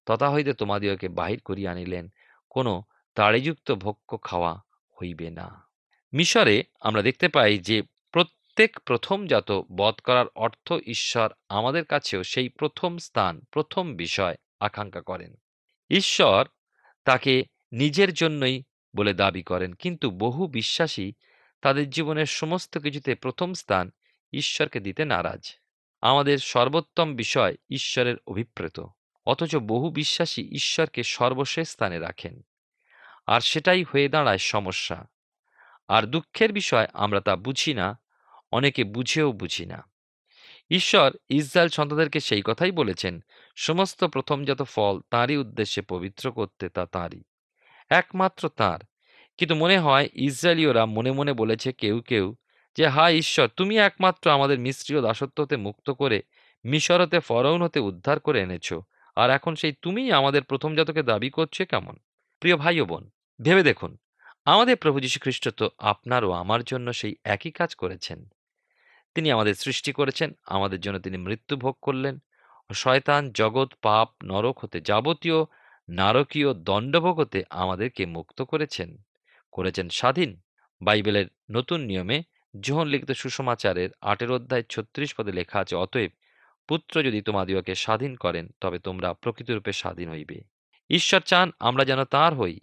তথা 0.07 0.31
হইতে 0.31 0.53
তোমাদিগকে 0.53 1.09
বাহির 1.09 1.41
করিয়া 1.41 1.73
আনিলেন, 1.73 2.09
কোনো 2.51 2.83
তাড়িযুক্ত 3.15 3.73
ভক্ষ 3.73 4.17
খাওয়া 4.23 4.63
হইবে 5.03 5.31
না। 5.31 5.69
মিশরে 6.13 6.65
আমরা 6.81 7.03
দেখতে 7.03 7.29
পাই 7.29 7.59
যে 7.59 7.83
প্রত্যেক 8.13 8.79
প্রথমজাত 8.79 9.63
বধ 9.77 9.95
করার 10.05 10.27
অর্থ 10.35 10.73
ঈশ্বর 10.87 11.31
আমাদের 11.49 11.85
কাছেও 11.85 12.23
সেই 12.23 12.49
প্রথম 12.49 12.99
স্থান, 12.99 13.41
প্রথম 13.51 13.97
বিষয় 13.97 14.37
আকাঙ্ক্ষা 14.61 15.01
করেন। 15.01 15.35
ঈশ্বর 15.91 16.45
তাকে 17.05 17.45
নিজের 17.73 18.15
জন্যই 18.15 18.63
বলে 18.97 19.13
দাবি 19.15 19.43
করেন। 19.43 19.73
কিন্তু 19.73 20.11
বহু 20.11 20.47
বিশ্বাসী 20.47 21.13
তাদের 21.63 21.91
জীবনের 21.91 22.27
সমস্ত 22.27 22.79
কিছুতে 22.79 23.15
প্রথম 23.15 23.53
স্থান 23.53 23.91
ঈশ্বরকে 24.33 24.81
দিতে 24.81 25.05
নারাজ। 25.05 25.55
আমাদের 26.01 26.39
সর্বোত্তম 26.39 27.17
বিষয় 27.17 27.57
ঈশ্বরের 27.71 28.17
অভিপ্রেত। 28.27 28.81
অথচ 29.27 29.57
বহু 29.57 29.91
বিশ্বাসী 29.91 30.43
ঈশ্বরকে 30.43 31.03
সর্বশেষ 31.03 31.69
স্থানে 31.69 31.99
রাখেন। 31.99 32.43
আর 33.27 33.41
সেটাই 33.41 33.83
হয়ে 33.83 34.09
দাঁড়ায় 34.09 34.39
সমস্যা। 34.39 35.07
আর 35.89 36.03
দুঃখের 36.03 36.53
বিষয় 36.53 36.87
আমরা 36.93 37.21
তা 37.21 37.37
বুঝি 37.37 37.75
না, 37.75 37.99
অনেকে 38.53 38.85
বুঝেও 38.85 39.33
বুঝি 39.33 39.67
না। 39.67 39.89
ঈশ্বর 40.71 41.11
ইসরায়েল 41.29 41.69
সন্তানদেরকে 41.69 42.21
সেই 42.21 42.43
কথাই 42.45 42.71
বলেছেন, 42.71 43.21
সমস্ত 43.57 44.05
প্রথমজাত 44.05 44.63
ফল, 44.63 45.01
তাঁরই 45.11 45.37
উদ্দেশ্যে 45.37 45.83
পবিত্র 45.83 46.33
করতে 46.33 46.69
তা 46.69 46.87
তাঁরই। 46.87 47.23
একমাত্র 47.91 48.49
তাঁর। 48.49 48.81
কিন্তু 49.39 49.55
মনে 49.55 49.79
হয় 49.79 50.09
ইসরায়েলীয়রা 50.15 50.87
মনে 50.87 51.13
মনে 51.13 51.33
বলেছে 51.33 51.73
কেউ 51.73 52.01
কেউ 52.01 52.35
যে 52.77 52.87
হা 52.87 53.11
ঈশ্বর, 53.11 53.49
তুমি 53.49 53.77
একমাত্র 53.79 54.31
আমাদের 54.31 54.59
মিশ্রীয় 54.59 55.03
দাসত্ব 55.03 55.43
হতে 55.43 55.57
মুক্ত 55.57 55.91
করে 55.91 56.23
মিশর 56.65 57.03
হতে 57.03 57.21
ফরৌন 57.21 57.63
হতে 57.63 57.81
উদ্ধার 57.81 58.21
করে 58.21 58.43
এনেছ। 58.43 58.73
আর 59.17 59.31
এখন 59.31 59.55
সেই 59.55 59.75
তুমিই 59.83 60.13
আমাদের 60.13 60.43
প্রথমজাতকে 60.43 61.03
দাবি 61.03 61.31
করছে 61.31 61.67
কেমন? 61.67 61.97
প্রিয় 62.41 62.57
ভাই 62.57 62.81
বোন, 62.81 63.11
ভেবে 63.43 63.63
দেখুন, 63.63 63.97
আমাদের 64.45 64.77
প্রভু 64.77 65.01
যীশু 65.01 65.21
খ্রিস্ট 65.21 65.49
তো 65.49 65.71
আপনার 65.79 66.25
ও 66.25 66.31
আমার 66.33 66.65
জন্য 66.65 66.93
সেই 66.93 67.17
একই 67.25 67.51
কাজ 67.51 67.75
করেছেন। 67.75 68.29
তিনি 69.15 69.33
আমাদের 69.33 69.55
সৃষ্টি 69.55 69.93
করেছেন, 69.93 70.33
আমাদের 70.47 70.81
জন্য 70.81 70.99
তিনি 70.99 71.17
মৃত্যু 71.17 71.57
ভোগ 71.57 71.77
করলেন 71.83 72.19
শয়তান, 72.75 73.31
জগৎ, 73.33 73.69
পাপ, 73.83 74.09
নরক 74.25 74.65
হতে 74.65 74.81
যাবতীয় 74.81 75.45
নারকীয় 75.89 76.55
দণ্ডভোগ 76.55 77.21
হতে 77.21 77.43
আমাদেরকে 77.51 78.07
মুক্ত 78.07 78.43
করেছেন। 78.43 78.97
করেছেন 79.53 79.89
স্বাধীন। 79.89 80.41
বাইবেলের 80.83 81.27
নতুন 81.51 81.81
নিয়মে 81.81 82.23
যোহন 82.61 82.87
লিখিত 82.87 83.11
সুসমাচারের 83.11 83.91
আটের 84.01 84.31
অধ্যায় 84.31 84.63
ছত্রিশ 84.63 85.15
পদে 85.15 85.33
লেখা 85.33 85.59
আছে, 85.59 85.77
অতএব 85.77 86.11
পুত্র 86.69 87.03
যদি 87.03 87.23
তোমাদিওকে 87.23 87.75
স্বাধীন 87.75 88.17
করেন, 88.17 88.49
তবে 88.61 88.79
তোমরা 88.79 89.15
প্রকৃতরূপে 89.15 89.73
স্বাধীন 89.73 90.11
হইবে। 90.11 90.41
ঈশ্বর 90.91 91.21
চান 91.21 91.53
আমরা 91.61 91.85
যেন 91.85 92.05
তাঁর 92.05 92.35
হই। 92.35 92.61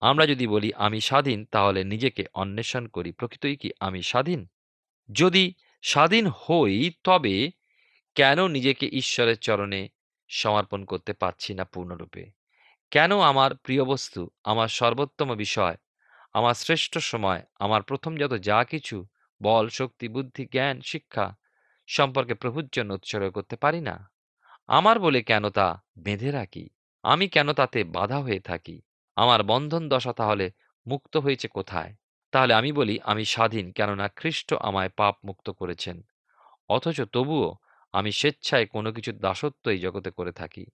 আমরা 0.00 0.26
যদি 0.26 0.46
বলি, 0.46 0.72
আমি 0.74 1.00
স্বাধীন, 1.00 1.44
তাহলে 1.44 1.84
নিজেকে 1.84 2.24
অন্বেষণ 2.34 2.86
করি। 2.86 3.12
প্রকৃতই 3.12 3.56
কি 3.56 3.70
আমি 3.80 4.02
স্বাধীন? 4.02 4.46
যদি 5.12 5.54
স্বাধীন 5.82 6.26
হই, 6.26 6.92
তবে 7.04 7.50
কেন 8.14 8.48
নিজেকে 8.48 8.86
ঈশ্বরের 8.92 9.38
চরণে 9.38 9.88
সমর্পণ 10.28 10.84
করতে 10.84 11.12
পারছি 11.12 11.54
না 11.54 11.64
পূর্ণরূপে? 11.64 12.39
কেন 12.90 13.20
আমার 13.20 13.54
প্রিয় 13.54 13.84
বস্তু, 13.84 14.30
আমার 14.44 14.68
সর্বোত্তম 14.68 15.34
বিষয়? 15.34 15.76
আমার 16.32 16.54
শ্রেষ্ঠ 16.54 16.98
সময়, 16.98 17.42
আমার 17.58 17.82
প্রথম 17.82 18.16
যত 18.16 18.34
যা 18.34 18.64
কিছু, 18.64 19.06
বল, 19.42 19.68
শক্তি, 19.68 20.08
বুদ্ধি, 20.08 20.46
জ্ঞান, 20.46 20.80
শিক্ষা 20.80 21.36
সম্পর্কে 21.86 22.34
প্রভুর 22.34 22.68
জন্য 22.72 22.94
উৎসর্গ 22.94 23.30
করতে 23.30 23.56
পারি 23.56 23.80
না। 23.80 24.10
আমার 24.68 25.00
বলে 25.00 25.22
কেন 25.22 25.48
তা 25.50 25.82
বেঁধে 25.98 26.30
রাখি? 26.30 26.68
আমি 27.02 27.28
কেন 27.28 27.52
তাতে 27.52 27.84
বাধা 27.84 28.18
হয়ে 28.18 28.40
থাকি? 28.40 28.82
আমার 29.16 29.42
বন্ধন 29.42 29.88
দশা 29.88 30.12
তাহলে 30.12 30.50
মুক্ত 30.86 31.16
হয়েছে 31.16 31.48
কোথায়? 31.48 31.94
তাহলে 32.32 32.54
আমি 32.54 32.72
বলি, 32.72 33.00
আমি 33.04 33.24
স্বাধীন, 33.24 33.72
কেননা 33.72 34.08
খ্রিস্ট 34.08 34.54
আমায় 34.54 34.88
পাপ 34.88 35.16
মুক্ত 35.24 35.50
করেছেন। 35.50 36.02
অথচ 36.68 37.00
তবুও 37.00 37.54
আমি 37.92 38.12
স্বেচ্ছায় 38.12 38.66
কোনো 38.66 38.92
কিছুর 38.92 39.18
দাসত্ব 39.18 39.70
এই 39.70 39.78
জগতে 39.78 40.10
করে 40.10 40.32
থাকি। 40.32 40.66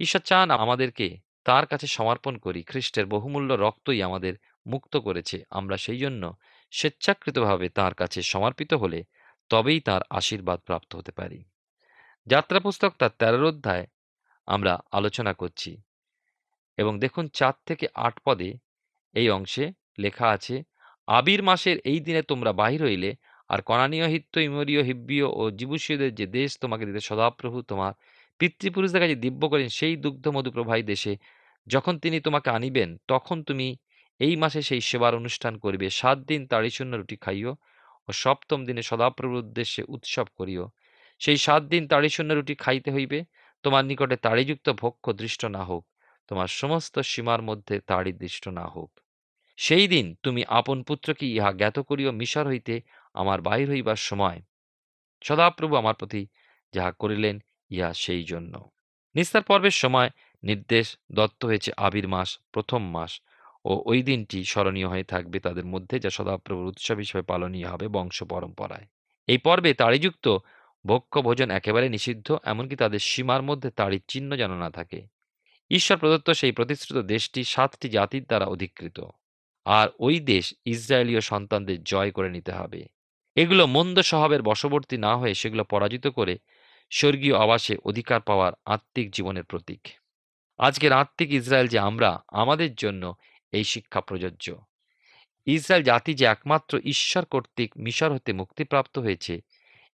ঈশ্বর 0.00 0.20
চান 0.20 0.50
আমাদেরকে 0.50 1.18
তার 1.44 1.66
কাছে 1.66 1.86
সমর্পণ 1.86 2.38
করি। 2.38 2.62
খ্রিস্টের 2.62 3.06
বহুমূল্য 3.06 3.54
রক্তই 3.54 4.02
আমাদের 4.02 4.34
মুক্ত 4.66 4.96
করেছে। 4.96 5.44
আমরা 5.50 5.76
সেই 5.76 5.98
জন্য 5.98 6.36
স্বেচ্ছাকৃতভাবে 6.70 7.68
তার 7.68 7.94
কাছে 7.94 8.22
সমর্পিত 8.22 8.74
হলে 8.74 9.04
তবেই 9.48 9.80
তার 9.80 10.00
আশীর্বাদ 10.10 10.60
প্রাপ্ত 10.60 10.96
হতে 10.96 11.12
পারি। 11.12 11.44
যাত্রা 12.26 12.60
পুস্তক 12.60 12.92
তার 12.98 13.10
তেরোর 13.18 13.44
অধ্যায় 13.44 13.86
আমরা 14.46 14.80
আলোচনা 14.92 15.32
করছি। 15.32 15.82
এবং 16.76 16.98
দেখুন 16.98 17.28
চার 17.28 17.52
থেকে 17.66 17.86
আট 17.94 18.20
পদে 18.24 18.54
এই 19.14 19.30
অংশে 19.30 19.72
লেখা 19.98 20.28
আছে, 20.28 20.62
আবির 21.06 21.42
মাসের 21.42 21.78
এই 21.84 22.00
দিনে 22.00 22.22
তোমরা 22.22 22.52
বাহির 22.52 22.82
হইলে 22.82 23.14
আর 23.48 23.62
কনানীয় 23.62 24.06
হিত্য 24.06 24.38
ইমরীয়, 24.38 24.82
হিব্বীয় 24.82 25.26
ও 25.26 25.50
জীবুষীয়দের 25.50 26.14
যে 26.14 26.26
দেশ 26.26 26.58
তোমাকে 26.60 26.86
দিতে 26.86 27.00
সদাপ্রভু 27.00 27.62
তোমার 27.62 27.92
পিতৃপুরুষদের 28.40 29.00
কাছে 29.00 29.14
দিব্য 29.14 29.42
করেন 29.48 29.68
সেই 29.68 29.96
দুগ্ধ 29.96 30.28
মধুপ্রবাহী 30.28 30.82
দেশে। 30.82 31.16
যখন 31.66 31.98
তিনি 31.98 32.20
তোমাকে 32.20 32.50
আনিবেন, 32.50 32.98
তখন 33.08 33.42
তুমি 33.42 33.76
এই 34.20 34.36
মাসে 34.36 34.62
সেই 34.62 34.80
সেবার 34.80 35.14
অনুষ্ঠান 35.14 35.58
করিবে। 35.58 35.90
সাত 35.90 36.18
দিন 36.18 36.46
তাড়ি 36.46 36.70
শূন্য 36.70 36.96
রুটি 36.96 37.16
খাইও 37.16 37.52
ও 38.08 38.12
সপ্তম 38.12 38.64
দিনে 38.64 38.82
সদাপ্রভুর 38.82 39.38
উদ্দেশ্যে 39.38 39.82
উৎসব 39.88 40.26
করিও। 40.36 40.64
সেই 41.20 41.36
সাত 41.36 41.62
দিন 41.62 41.88
তাড়ি 41.88 42.08
শূন্য 42.08 42.32
রুটি 42.32 42.54
খাইতে 42.54 42.90
হইবে। 42.92 43.24
তোমার 43.62 43.84
নিকটে 43.84 44.16
তাড়িযুক্ত 44.16 44.70
ভক্ষ 44.70 45.10
দৃষ্ট 45.10 45.42
না 45.44 45.62
হোক, 45.64 45.84
তোমার 46.28 46.46
সমস্ত 46.46 46.98
সীমার 46.98 47.42
মধ্যে 47.42 47.80
তাড়ি 47.80 48.12
দৃষ্ট 48.12 48.48
না 48.48 48.66
হোক। 48.66 48.90
সেই 49.58 49.88
দিন 49.88 50.06
তুমি 50.22 50.42
আপন 50.48 50.82
পুত্রকে 50.82 51.26
ইহা 51.26 51.52
জ্ঞাত 51.52 51.78
করিও 51.78 52.12
মিশর 52.12 52.46
হইতে 52.46 52.74
আমার 53.14 53.40
বাহির 53.40 53.68
হইবার 53.70 53.96
সময়। 53.96 54.38
সদাপ্রভু 55.24 55.74
আমার 55.76 55.94
প্রতি 55.94 56.22
যাহা 56.74 56.92
করিলেন 56.92 57.36
ইহা 57.70 57.94
সেই 57.94 58.24
জন্য। 58.24 58.70
নিস্তার 59.14 59.42
পর্বের 59.42 59.70
সময় 59.70 60.10
নির্দেশ 60.42 60.96
দত্ত 61.12 61.44
হয়েছে 61.44 61.72
আবির 61.76 62.08
মাস, 62.08 62.38
প্রথম 62.52 62.90
মাস 62.90 63.20
ও 63.64 63.82
ওই 63.86 64.02
দিনটি 64.02 64.44
স্মরণীয় 64.44 64.88
হয়ে 64.88 65.04
থাকবে 65.04 65.40
তাদের 65.40 65.64
মধ্যে 65.64 65.98
যা 65.98 66.10
সদাপ্রভুর 66.10 66.66
উৎসব 66.66 66.96
হিসেবে 66.96 67.22
পালনীয় 67.22 67.68
হবে 67.68 67.88
বংশ 67.88 68.22
পরম্পরায়। 68.22 68.86
এই 69.26 69.38
পর্বে 69.38 69.74
তাড়িযুক্ত 69.74 70.38
ভক্ষ 70.86 71.18
ভোজন 71.18 71.50
একেবারে 71.50 71.88
নিষিদ্ধ, 71.88 72.38
এমনকি 72.44 72.76
তাদের 72.76 72.98
সীমার 72.98 73.42
মধ্যে 73.42 73.70
তাড়ির 73.70 74.02
চিহ্ন 74.08 74.36
যেন 74.36 74.52
না 74.52 74.70
থাকে। 74.70 75.06
ঈশ্বর 75.70 75.98
প্রদত্ত 75.98 76.30
সেই 76.30 76.52
প্রতিশ্রুত 76.52 77.04
দেশটি 77.04 77.44
সাতটি 77.44 77.88
জাতির 77.88 78.24
দ্বারা 78.24 78.44
অধিকৃত। 78.44 79.00
আর 79.64 79.88
ওই 79.98 80.20
দেশ 80.20 80.54
ইসরায়েলীয় 80.64 81.20
সন্তানদের 81.20 81.82
জয় 81.82 82.10
করে 82.10 82.30
নিতে 82.30 82.52
হবে। 82.52 82.86
এগুলো 83.34 83.66
মন্দ 83.66 83.98
স্বভাবের 83.98 84.42
বশবর্তী 84.42 84.96
না 84.96 85.16
হয়ে 85.16 85.34
সেগুলো 85.34 85.64
পরাজিত 85.64 86.06
করে 86.06 86.38
স্বর্গীয় 86.90 87.36
আবাসে 87.38 87.76
অধিকার 87.84 88.20
পাওয়ার 88.20 88.52
আত্মিক 88.64 89.10
জীবনের 89.10 89.44
প্রতীক। 89.44 89.88
আজকের 90.58 90.92
আত্মিক 90.92 91.32
ইসরায়েল 91.32 91.68
যে 91.68 91.78
আমরা, 91.78 92.20
আমাদের 92.32 92.74
জন্য 92.74 93.14
এই 93.52 93.64
শিক্ষা 93.64 94.00
প্রযোজ্য। 94.00 94.54
ইসরায়েল 95.46 95.84
জাতি 95.84 96.14
যে 96.14 96.24
একমাত্র 96.24 96.78
ঈশ্বর 96.84 97.24
কর্তৃক 97.24 97.70
মিশর 97.76 98.12
হতে 98.12 98.32
মুক্তিপ্রাপ্ত 98.32 98.98
হয়েছে, 98.98 99.40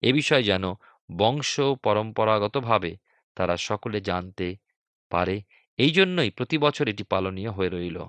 এ 0.02 0.14
বিষয়ে 0.14 0.44
যেন 0.44 0.74
বংশ 1.18 1.60
পরম্পরাগতভাবে 1.84 2.98
তারা 3.36 3.58
সকলে 3.58 4.02
জানতে 4.02 4.56
পারে, 5.10 5.42
এই 5.78 5.92
জন্যই 5.92 6.30
প্রতি 6.30 6.58
বছর 6.58 6.88
এটি 6.88 7.04
পালনীয় 7.04 7.52
হয়ে 7.52 7.70
রইল। 7.70 8.04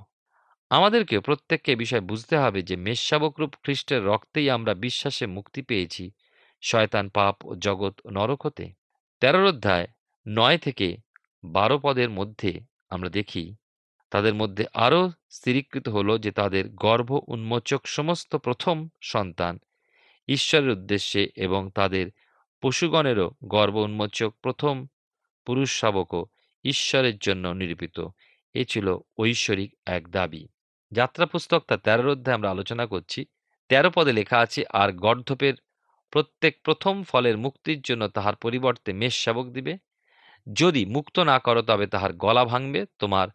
আমাদেরকে 0.71 1.21
প্রত্যেককে 1.21 1.77
বিষয় 1.77 2.01
বুঝতে 2.01 2.37
হবে 2.37 2.63
যে 2.63 2.77
মেষশাবকরূপ 2.77 3.55
খ্রিস্টের 3.63 4.05
রক্তেই 4.05 4.51
আমরা 4.51 4.75
বিশ্বাসে 4.75 5.27
মুক্তি 5.27 5.63
পেয়েছি 5.63 6.11
শয়তান, 6.61 7.09
পাপ 7.09 7.45
ও 7.45 7.55
জগৎ 7.55 8.07
নরক 8.07 8.47
হতে। 8.47 8.73
তেরোর 9.21 9.47
অধ্যায়, 9.47 9.89
নয় 10.29 10.59
থেকে 10.59 10.97
বারো 11.45 11.79
পদের 11.79 12.11
মধ্যে 12.11 12.61
আমরা 12.91 13.09
দেখি, 13.09 13.55
তাদের 14.11 14.35
মধ্যে 14.35 14.65
আরও 14.75 15.11
স্থিরীকৃত 15.31 15.89
হলো 15.89 16.19
যে 16.19 16.31
তাদের 16.31 16.69
গর্ভ 16.69 17.21
উন্মোচক 17.27 17.87
সমস্ত 17.87 18.37
প্রথম 18.37 18.89
সন্তান। 19.01 19.59
ঈশ্বরের 20.29 20.71
উদ্দেশ্যে 20.71 21.29
এবং 21.37 21.71
তাদের 21.75 22.11
পশুগণেরও 22.63 23.31
গর্ব 23.45 23.77
উন্মোচক 23.77 24.35
প্রথম 24.43 24.87
পুরুষ 25.47 25.81
শাবকও 25.81 26.27
ঈশ্বরের 26.65 27.19
জন্য 27.19 27.49
নিরূপিত। 27.49 28.07
এ 28.55 28.65
ছিল 28.65 28.99
ঐশ্বরিক 29.19 29.75
এক 29.87 30.11
দাবি। 30.11 30.49
যাত্রা 30.93 31.27
পুস্তক 31.27 31.65
তার 31.69 31.79
তেরোর 31.79 32.09
অধ্যায় 32.09 32.35
আমরা 32.35 32.51
আলোচনা 32.51 32.87
করছি। 32.87 33.27
তেরো 33.69 33.91
পদে 33.95 34.13
লেখা 34.13 34.39
আছে, 34.39 34.65
আর 34.73 34.93
গর্ধপের 34.93 35.55
প্রত্যেক 36.11 36.63
প্রথম 36.63 37.03
ফলের 37.03 37.39
মুক্তির 37.39 37.81
জন্য 37.81 38.09
তাহার 38.09 38.37
পরিবর্তে 38.37 38.93
মেষ 38.93 39.25
শাবক 39.25 39.47
দিবে। 39.47 39.79
যদি 40.53 40.87
মুক্ত 40.87 41.19
না 41.19 41.39
করো, 41.39 41.63
তবে 41.63 41.87
তাহার 41.87 42.13
গলা 42.13 42.45
ভাঙবে। 42.45 42.87
তোমার 42.99 43.29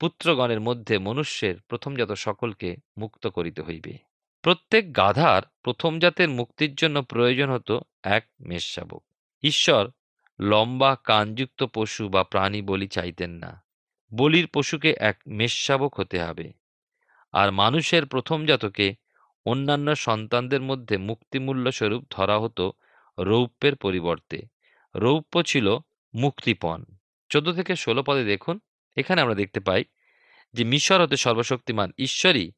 পুত্রগণের 0.00 0.60
মধ্যে 0.60 0.98
মনুষ্যের 0.98 1.54
প্রথমজাত 1.68 2.12
সকলকে 2.12 2.76
মুক্ত 2.98 3.26
করিতে 3.26 3.62
হইবে। 3.62 3.98
প্রত্যেক 4.42 4.96
গাধার 4.96 5.42
প্রথম 5.62 5.98
জাতের 5.98 6.28
মুক্তির 6.28 6.74
জন্য 6.74 7.02
প্রয়োজন 7.02 7.50
হতো 7.50 7.80
এক 8.02 8.26
মেষ 8.40 8.74
শাবক 8.74 9.04
ঈশ্বর 9.42 9.90
লম্বা 10.40 10.96
কানযুক্ত 11.04 11.62
পশু 11.74 12.08
বা 12.08 12.24
প্রাণী 12.24 12.62
বলি 12.62 12.88
চাইতেন 12.88 13.30
না। 13.30 13.62
বলির 14.14 14.46
পশুকে 14.46 14.94
এক 14.98 15.20
মেষশাবক 15.26 16.00
হতে 16.00 16.22
হবে। 16.22 16.52
আর 17.32 17.52
মানুষের 17.52 18.06
প্রথমজাতকে 18.06 18.94
অন্যান্য 19.46 19.96
সন্তানদের 19.96 20.60
মধ্যে 20.60 20.96
মুক্তিমূল্য 20.96 21.72
স্বরূপ 21.72 22.04
ধরা 22.10 22.38
হতো 22.38 22.72
রৌপ্যের 23.18 23.76
পরিবর্তে। 23.76 24.42
রৌপ্য 24.94 25.42
ছিল 25.42 25.78
মুক্তিপণ। 26.14 26.84
চোদ্দ 27.28 27.52
থেকে 27.52 27.76
ষোলো 27.76 28.02
পদে 28.02 28.24
দেখুন, 28.24 28.60
এখানে 28.96 29.20
আমরা 29.20 29.34
দেখতে 29.34 29.60
পাই 29.60 29.84
যে 30.52 30.64
মিশর 30.64 31.02
হতে 31.02 31.16
সর্বশক্তিমান 31.16 31.92
ঈশ্বরই 31.98 32.52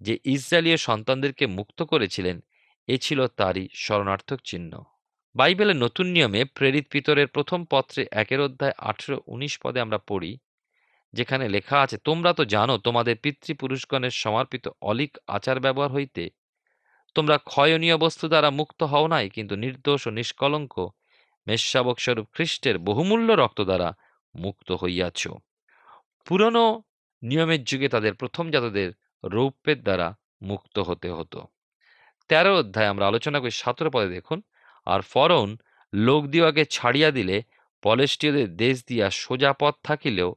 যে 0.00 0.18
ইসরায়েলীয় 0.24 0.76
সন্তানদেরকে 0.76 1.46
মুক্ত 1.46 1.82
করেছিলেন, 1.82 2.40
এ 2.86 2.98
ছিল 2.98 3.26
তারই 3.26 3.68
শরণার্থক 3.74 4.38
চিহ্ন। 4.44 4.82
বাইবেলের 5.34 5.76
নতুন 5.76 6.06
নিয়মে 6.06 6.44
প্রেরিত 6.44 6.86
পিতরের 6.90 7.26
প্রথম 7.26 7.64
পত্রে 7.64 8.06
একের 8.12 8.40
অধ্যায় 8.40 8.72
আঠেরো 8.78 9.20
উনিশ 9.26 9.58
পদে 9.58 9.80
আমরা 9.80 9.98
পড়ি 9.98 10.38
যেখানে 11.14 11.44
লেখা 11.48 11.76
আছে, 11.84 11.96
তোমরা 12.08 12.30
তো 12.38 12.42
জানো 12.54 12.74
তোমাদের 12.86 13.14
পিতৃপুরুষগণের 13.24 14.14
সমর্পিত 14.22 14.64
অলিক 14.90 15.12
আচার 15.36 15.58
ব্যবহার 15.64 15.90
হইতে 15.96 16.22
তোমরা 17.16 17.36
ক্ষয়নীয় 17.50 17.96
বস্তু 18.04 18.24
দ্বারা 18.32 18.50
মুক্ত 18.60 18.80
হও 18.92 19.06
নাই, 19.14 19.26
কিন্তু 19.36 19.54
নির্দোষ 19.64 20.02
ও 20.08 20.10
নিষ্কলঙ্ক 20.18 20.74
মেষশাবক 21.46 21.96
স্বরূপ 22.04 22.26
খ্রিস্টের 22.34 22.76
বহুমূল্য 22.88 23.28
রক্ত 23.32 23.60
দ্বারা 23.68 23.88
মুক্ত 24.34 24.68
হইয়াছ। 24.72 25.20
পুরনো 26.26 26.64
নিয়মের 27.22 27.62
যুগে 27.68 27.88
তাদের 27.94 28.12
প্রথম 28.20 28.44
জাতদের 28.54 28.88
রৌপ্যের 29.24 29.78
দ্বারা 29.86 30.08
মুক্ত 30.42 30.76
হতে 30.88 31.08
হতো। 31.16 31.38
তেরো 32.30 32.52
অধ্যায় 32.58 32.90
আমরা 32.92 33.04
আলোচনা 33.10 33.38
করি, 33.42 33.52
সতেরো 33.62 33.90
পদে 33.94 34.08
দেখুন, 34.16 34.38
আর 34.86 35.00
ফরন 35.12 35.48
লোক 35.92 36.22
দিওয়াকে 36.32 36.62
ছাড়িয়া 36.76 37.10
দিলে 37.18 37.36
পলেষ্টীয়দের 37.82 38.48
দেশ 38.62 38.76
দিয়া 38.88 39.06
সোজা 39.22 39.50
পথ 39.60 39.74
থাকিলেও 39.84 40.30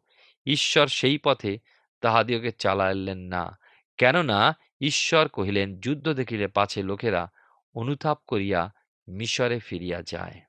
ঈশ্বর 0.46 0.88
সেই 0.88 1.18
পথে 1.18 1.60
তাহাদিওকে 2.02 2.52
চালাইলেন 2.52 3.18
না। 3.18 3.60
কেননা 3.98 4.58
ঈশ্বর 4.82 5.28
কহিলেন, 5.28 5.80
যুদ্ধ 5.80 6.10
দেখিলে 6.10 6.48
পাছে 6.48 6.84
লোকেরা 6.84 7.32
অনুতাপ 7.74 8.20
করিয়া 8.28 8.74
মিশরে 9.08 9.60
ফিরিয়া 9.60 10.02
যায়। 10.02 10.42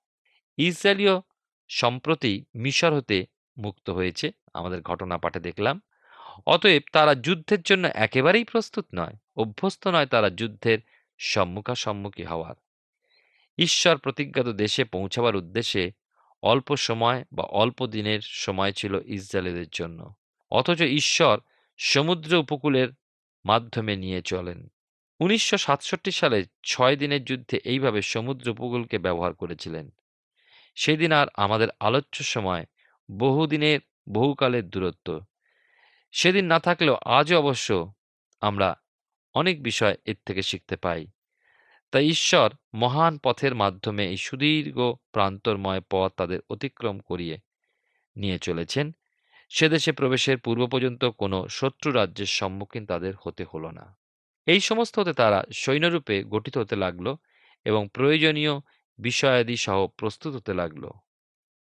ইসরায়েলীয় 0.56 1.20
সম্প্রতি 1.68 2.44
মিশর 2.54 2.94
হতে 2.94 3.26
মুক্ত 3.58 3.90
হয়েছে, 3.90 4.32
আমাদের 4.54 4.82
ঘটনা 4.82 5.18
পাঠে 5.18 5.40
দেখলাম। 5.40 5.80
অতএব 6.46 6.82
তারা 6.92 7.14
যুদ্ধের 7.14 7.62
জন্য 7.62 7.86
একেবারেই 7.94 8.44
প্রস্তুত 8.44 8.86
নয়, 8.94 9.14
অভ্যস্ত 9.36 9.86
নয় 9.86 10.06
তারা 10.06 10.30
যুদ্ধের 10.30 10.78
সম্মুখাসম্মুখী 11.18 12.22
হওয়ার। 12.22 12.54
ঈশ্বর 13.58 13.96
প্রতিজ্ঞাত 13.96 14.48
দেশে 14.48 14.84
পৌঁছাবার 14.84 15.36
উদ্দেশ্যে 15.36 15.92
অল্প 16.46 16.68
সময় 16.76 17.24
বা 17.32 17.44
অল্প 17.44 17.86
দিনের 17.86 18.20
সময় 18.42 18.72
ছিল 18.72 18.94
ইসরায়েলের 19.06 19.66
জন্য। 19.72 20.14
অথচ 20.52 20.80
ঈশ্বর 20.82 21.40
সমুদ্র 21.78 22.30
উপকূলের 22.34 22.88
মাধ্যমে 23.44 23.96
নিয়ে 23.96 24.20
চলেন। 24.22 24.60
উনিশশো 25.20 25.56
সাতষট্টি 25.56 26.10
সালে 26.10 26.38
ছয় 26.64 26.96
দিনের 26.96 27.24
যুদ্ধে 27.24 27.56
এইভাবে 27.64 28.00
সমুদ্র 28.02 28.46
উপকূলকে 28.50 28.98
ব্যবহার 28.98 29.32
করেছিলেন। 29.34 29.86
সেদিন 30.74 31.12
আর 31.12 31.26
আমাদের 31.34 31.68
আলোচ্য 31.80 32.24
সময় 32.24 32.64
বহুদিনের, 33.08 33.80
বহুকালের 34.12 34.64
দূরত্ব। 34.68 35.08
সেদিন 36.12 36.44
না 36.46 36.58
থাকলেও 36.60 36.94
আজও 36.94 37.38
অবশ্য 37.38 37.92
আমরা 38.40 38.68
অনেক 39.34 39.62
বিষয় 39.62 39.96
এর 40.04 40.16
থেকে 40.26 40.42
শিখতে 40.42 40.76
পাই। 40.76 41.06
তাই 41.90 42.06
ঈশ্বর 42.06 42.50
মহান 42.74 43.18
পথের 43.18 43.54
মাধ্যমে 43.54 44.06
এই 44.06 44.16
সুদীর্ঘ 44.16 44.78
প্রান্তরময় 45.12 45.80
পথ 45.90 46.12
তাদের 46.16 46.40
অতিক্রম 46.50 46.98
করিয়ে 46.98 47.38
নিয়ে 48.16 48.38
চলেছেন। 48.38 48.92
সে 49.48 49.68
দেশে 49.68 49.92
প্রবেশের 49.92 50.38
পূর্ব 50.38 50.66
পর্যন্ত 50.66 51.04
কোনো 51.04 51.48
শত্রু 51.48 51.92
রাজ্যের 51.92 52.26
সম্মুখীন 52.26 52.86
তাদের 52.86 53.14
হতে 53.26 53.44
হলো 53.54 53.70
না। 53.70 53.96
এই 54.46 54.60
সমস্ত 54.60 54.98
হতে 54.98 55.12
তারা 55.12 55.44
সৈন্যরূপে 55.52 56.24
গঠিত 56.24 56.58
হতে 56.58 56.76
লাগল 56.76 57.16
এবং 57.64 57.88
প্রয়োজনীয় 57.92 58.60
বিষয়াদি 58.98 59.56
সহ 59.56 59.86
প্রস্তুত 59.86 60.34
হতে 60.34 60.54
লাগল। 60.54 60.90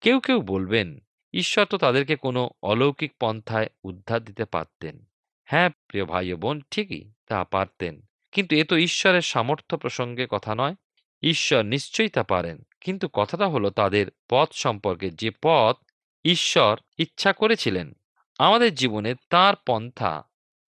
কেউ 0.02 0.20
কেউ 0.20 0.42
বলবেন, 0.42 1.00
ঈশ্বর 1.34 1.66
তো 1.66 1.78
তাদেরকে 1.78 2.16
কোনো 2.16 2.50
অলৌকিক 2.64 3.14
পন্থায় 3.20 3.68
উদ্ধার 3.84 4.24
দিতে 4.24 4.46
পারতেন। 4.46 5.06
হ্যাঁ 5.44 5.70
প্রিয় 5.70 6.06
ভাই 6.06 6.34
বোন, 6.34 6.62
ঠিকই 6.72 7.12
তা 7.28 7.44
পারতেন। 7.44 8.02
কিন্তু 8.36 8.56
এ 8.56 8.64
তো 8.64 8.78
ঈশ্বরের 8.78 9.22
সামর্থ্য 9.22 9.78
প্রসঙ্গে 9.78 10.28
কথা 10.30 10.56
নয়। 10.56 10.76
ঈশ্বর 11.22 11.64
নিশ্চয়ই 11.64 12.10
তা 12.10 12.24
পারেন। 12.24 12.64
কিন্তু 12.82 13.08
কথাটা 13.14 13.48
হলো 13.48 13.70
তাদের 13.70 14.08
পথ 14.30 14.54
সম্পর্কে 14.54 15.10
যে 15.10 15.32
পথ 15.44 15.78
ঈশ্বর 16.26 16.80
ইচ্ছা 16.98 17.34
করেছিলেন। 17.34 17.94
আমাদের 18.40 18.76
জীবনে 18.76 19.16
তার 19.30 19.54
পন্থা, 19.68 20.24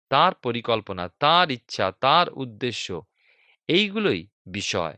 তার 0.08 0.34
পরিকল্পনা, 0.34 1.08
তার 1.08 1.50
ইচ্ছা, 1.50 1.92
তার 2.00 2.28
উদ্দেশ্য 2.30 3.02
এইগুলোই 3.68 4.26
বিষয়। 4.46 4.96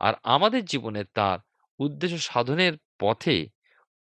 আর 0.00 0.14
আমাদের 0.22 0.64
জীবনে 0.64 1.04
তার 1.04 1.38
উদ্দেশ্য 1.78 2.18
সাধনের 2.18 2.72
পথে 3.00 3.48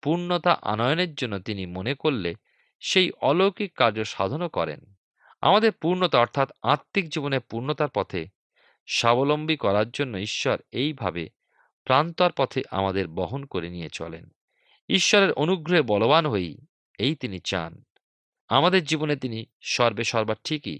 পূর্ণতা 0.02 0.58
আনয়নের 0.62 1.14
জন্য 1.14 1.38
তিনি 1.38 1.66
মনে 1.66 1.94
করলে 1.94 2.34
সেই 2.80 3.10
অলৌকিক 3.20 3.74
কার্য 3.74 4.04
সাধনও 4.04 4.48
করেন। 4.48 4.87
আমাদের 5.40 5.72
পূর্ণতা 5.72 6.18
অর্থাৎ 6.18 6.50
আত্মিক 6.62 7.08
জীবনে 7.08 7.38
পূর্ণতার 7.38 7.88
পথে 7.88 8.26
স্বাবলম্বী 8.86 9.56
করার 9.56 9.90
জন্য 9.90 10.18
ঈশ্বর 10.18 10.58
এইভাবে 10.72 11.28
প্রান্তর 11.84 12.32
পথে 12.32 12.62
আমাদের 12.70 13.08
বহন 13.08 13.44
করে 13.44 13.70
নিয়ে 13.70 13.88
চলেন। 13.88 14.28
ঈশ্বরের 14.88 15.32
অনুগ্রহে 15.32 15.82
বলবান 15.82 16.26
হই 16.26 16.58
এই 16.98 17.14
তিনি 17.14 17.38
চান। 17.38 17.84
আমাদের 18.48 18.84
জীবনে 18.84 19.16
তিনি 19.16 19.46
সর্বে 19.60 20.04
সর্বা 20.04 20.34
ঠিকই। 20.44 20.78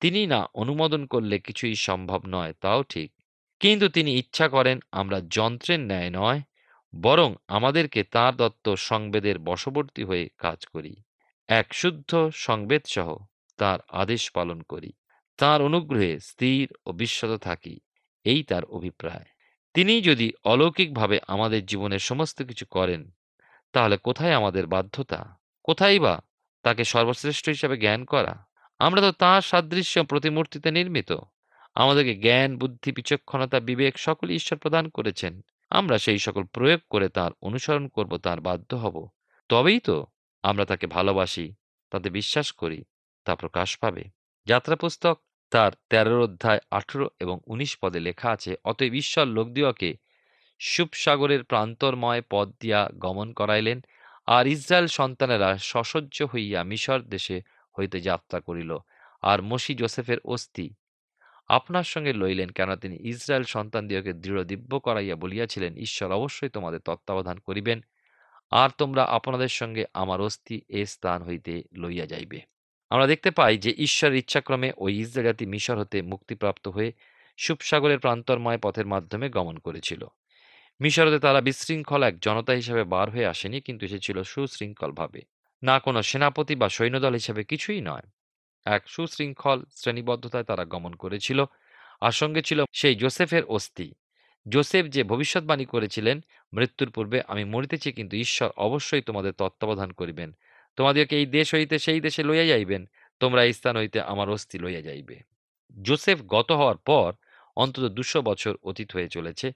তিনি 0.00 0.26
না 0.26 0.48
অনুমোদন 0.54 1.06
করলে 1.06 1.38
কিছুই 1.38 1.74
সম্ভব 1.74 2.22
নয়, 2.26 2.52
তাও 2.60 2.82
ঠিক। 2.82 3.12
কিন্তু 3.60 3.88
তিনি 3.88 4.18
ইচ্ছা 4.18 4.48
করেন 4.48 4.78
আমরা 4.92 5.20
যন্ত্রের 5.30 5.80
ন্যায় 5.80 6.10
নয়, 6.10 6.40
বরং 7.02 7.34
আমাদেরকে 7.48 8.04
তাঁর 8.04 8.36
দত্ত 8.36 8.74
সংবেদের 8.74 9.38
বশবর্তী 9.38 10.04
হয়ে 10.04 10.28
কাজ 10.38 10.66
করি। 10.66 10.96
এক 11.48 11.74
শুদ্ধ 11.74 12.30
সংবেদ 12.34 12.82
সহ 12.86 13.16
তার 13.56 13.78
আদেশ 13.88 14.30
পালন 14.30 14.62
করি। 14.62 14.92
তার 15.36 15.62
অনুগ্রহে 15.62 16.20
স্থির 16.20 16.72
ও 16.86 16.92
বিশ্বত 16.92 17.38
থাকি। 17.42 17.80
এই 18.24 18.42
তার 18.42 18.64
অভিপ্রায়। 18.64 19.24
তিনি 19.74 20.02
যদি 20.02 20.32
অলৌকিকভাবে 20.44 21.20
আমাদের 21.28 21.66
জীবনের 21.66 21.98
সমস্ত 21.98 22.42
কিছু 22.42 22.66
করেন, 22.66 23.10
তাহলে 23.72 23.96
কোথায় 23.96 24.32
আমাদের 24.32 24.66
বাধ্যতা? 24.66 25.36
কোথায় 25.64 26.00
বা 26.00 26.20
তাকে 26.62 26.84
সর্বশ্রেষ্ঠ 26.84 27.48
হিসাবে 27.48 27.76
জ্ঞান 27.76 28.04
করা? 28.04 28.44
আমরা 28.78 29.00
তো 29.00 29.12
তাঁর 29.12 29.42
সাদৃশ্য 29.42 30.04
প্রতিমূর্তিতে 30.04 30.70
নির্মিত। 30.70 31.12
আমাদেরকে 31.74 32.14
জ্ঞান, 32.14 32.58
বুদ্ধি, 32.58 32.92
বিচক্ষণতা, 32.92 33.60
বিবেক 33.60 33.98
সকলই 33.98 34.34
ঈশ্বর 34.34 34.58
প্রদান 34.58 34.88
করেছেন। 34.88 35.40
আমরা 35.70 35.98
সেই 35.98 36.18
সকল 36.18 36.44
প্রয়োগ 36.44 36.80
করে 36.90 37.08
তার 37.08 37.30
অনুসরণ 37.42 37.88
করব, 37.88 38.16
তার 38.16 38.40
বাধ্য 38.40 38.74
হব। 38.74 39.08
তবেই 39.48 39.80
তো 39.80 40.06
আমরা 40.42 40.64
তাকে 40.64 40.86
ভালোবাসি, 40.86 41.54
তাতে 41.90 42.10
বিশ্বাস 42.10 42.52
করি। 42.52 42.84
তা 43.24 43.36
প্রকাশ 43.36 43.76
পাবে। 43.76 44.04
যাত্রা 44.46 44.76
পুস্তক 44.76 45.20
তার 45.50 45.72
তেরোর 45.90 46.20
অধ্যায় 46.20 46.60
আঠেরো 46.70 47.10
এবং 47.20 47.40
উনিশ 47.46 47.78
পদে 47.82 48.00
লেখা 48.00 48.30
আছে, 48.30 48.56
অতএব 48.64 48.94
ঈশ্বর 48.94 49.26
লোকদিওকে 49.26 49.96
সুপসাগরের 50.58 51.44
প্রান্তরময় 51.44 52.22
পদ 52.30 52.52
দিয়া 52.60 52.88
গমন 52.98 53.32
করাইলেন, 53.32 53.84
আর 54.26 54.46
ইসরায়েল 54.46 54.86
সন্তানেরা 54.86 55.58
সসহ্য 55.58 56.26
হইয়া 56.34 56.64
মিশর 56.64 57.00
দেশে 57.00 57.42
হইতে 57.78 58.00
যাত্রা 58.00 58.40
করিল, 58.40 58.78
আর 59.22 59.42
মসি 59.42 59.74
জোসেফের 59.74 60.18
অস্থি। 60.24 60.74
আপনার 61.48 61.84
সঙ্গে 61.84 62.12
লইলেন 62.12 62.48
কেন 62.48 62.76
তিনি? 62.76 62.96
ইসরায়েল 63.00 63.42
সন্তান 63.42 63.62
সন্তানদিওকে 63.62 64.12
দৃঢ় 64.12 64.44
দিব্য 64.44 64.80
করাইয়া 64.80 65.16
বলিয়াছিলেন, 65.16 65.76
ঈশ্বর 65.76 66.12
অবশ্যই 66.12 66.48
তোমাদের 66.48 66.80
তত্ত্বাবধান 66.80 67.38
করিবেন, 67.38 67.80
আর 68.50 68.70
তোমরা 68.78 69.04
আপনাদের 69.04 69.48
সঙ্গে 69.48 69.84
আমার 69.94 70.20
অস্থি 70.20 70.60
এ 70.68 70.86
স্থান 70.86 71.22
হইতে 71.22 71.62
লইয়া 71.72 72.06
যাইবে। 72.06 72.53
আমরা 72.94 73.06
দেখতে 73.06 73.30
পাই 73.30 73.58
যে 73.58 73.74
ঈশ্বরের 73.78 74.16
ইচ্ছাক্রমে 74.16 74.72
ওই 74.76 75.00
ইসরায়েল 75.00 75.32
জাতি 75.32 75.46
মিশর 75.46 75.78
হতে 75.78 76.02
মুক্তিপ্রাপ্ত 76.02 76.68
হয়ে 76.68 76.92
সুপসাগরের 77.36 77.98
প্রান্তরময় 77.98 78.58
পথের 78.58 78.86
মাধ্যমে 78.86 79.28
গমন 79.28 79.58
করেছিল। 79.58 80.06
মিশরতে 80.80 81.18
তারা 81.18 81.40
বিশৃঙ্খল 81.40 82.02
এক 82.02 82.18
জনতা 82.18 82.52
হিসেবে 82.52 82.84
বার 82.84 83.10
হয়ে 83.10 83.26
আসেনি, 83.26 83.60
কিন্তু 83.60 83.86
এসেছিল 83.86 84.22
সুশৃঙ্খলভাবে। 84.22 85.22
না 85.62 85.78
কোনো 85.78 86.02
সেনাপতি 86.02 86.54
বা 86.54 86.68
সৈন্যদল 86.68 87.12
হিসেবে 87.12 87.44
কিছুই 87.44 87.80
নয়। 87.80 88.02
এক 88.64 88.82
সুশৃঙ্খল 88.86 89.64
শ্রেণীবদ্ধতায় 89.74 90.44
তারা 90.44 90.64
গমন 90.64 90.92
করেছিল। 90.92 91.44
আর 92.00 92.12
সঙ্গে 92.12 92.42
ছিল 92.42 92.64
সেই 92.72 92.94
জোসেফের 92.94 93.44
অস্থি। 93.44 93.94
জোসেফ 94.48 94.86
যে 94.86 95.04
ভবিষ্যৎবাণী 95.04 95.64
করেছিলেন, 95.64 96.20
মৃত্যুর 96.52 96.90
পূর্বে 96.90 97.22
আমি 97.28 97.44
মরিতেছি, 97.44 97.92
কিন্তু 97.92 98.16
ঈশ্বর 98.16 98.50
অবশ্যই 98.56 99.00
তোমাদের 99.00 99.32
তত্ত্বাবধান 99.32 99.92
করিবেন। 99.92 100.36
তোমাদেরকে 100.76 101.16
এই 101.16 101.26
দেশ 101.26 101.54
হইতে 101.54 101.78
সেই 101.78 102.00
দেশে 102.00 102.22
লইয়া 102.22 102.46
যাইবেন, 102.46 102.88
তোমরা 103.20 103.44
এই 103.44 103.52
স্থান 103.52 103.76
হইতে 103.76 104.00
আমার 104.00 104.30
অস্থি 104.30 104.58
লইয়া 104.58 104.80
যাইবে। 104.80 105.20
জোসেফ 105.82 106.22
গত 106.22 106.52
হওয়ার 106.52 106.76
পর 106.76 107.12
অন্তত 107.56 107.84
দুশো 107.84 108.22
বছর 108.22 108.56
অতীত 108.62 108.92
হয়ে 108.92 109.08
চলেছে। 109.08 109.52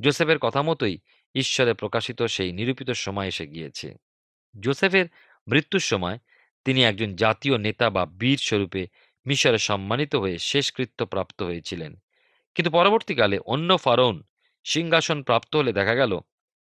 জোসেফের 0.00 0.38
কথা 0.38 0.62
মতোই 0.62 0.98
ঈশ্বরে 1.34 1.74
প্রকাশিত 1.74 2.22
সেই 2.22 2.52
নিরূপিত 2.52 2.90
সময় 2.90 3.26
এসে 3.26 3.46
গিয়েছে। 3.46 3.94
জোসেফের 4.60 5.06
মৃত্যুর 5.48 5.80
সময় 5.80 6.18
তিনি 6.64 6.84
একজন 6.84 7.16
জাতীয় 7.16 7.58
নেতা 7.58 7.90
বা 7.90 8.06
বীর 8.06 8.38
স্বরূপে 8.38 8.86
মিশরে 9.26 9.58
সম্মানিত 9.58 10.14
হয়ে 10.14 10.38
শেষকৃত্য 10.38 11.06
প্রাপ্ত 11.06 11.42
হয়েছিলেন। 11.42 11.96
কিন্তু 12.54 12.70
পরবর্তীকালে 12.70 13.38
অন্য 13.38 13.78
ফারৌন 13.78 14.22
সিংহাসন 14.64 15.22
প্রাপ্ত 15.22 15.56
হলে 15.56 15.72
দেখা 15.72 15.94
গেল, 15.94 16.20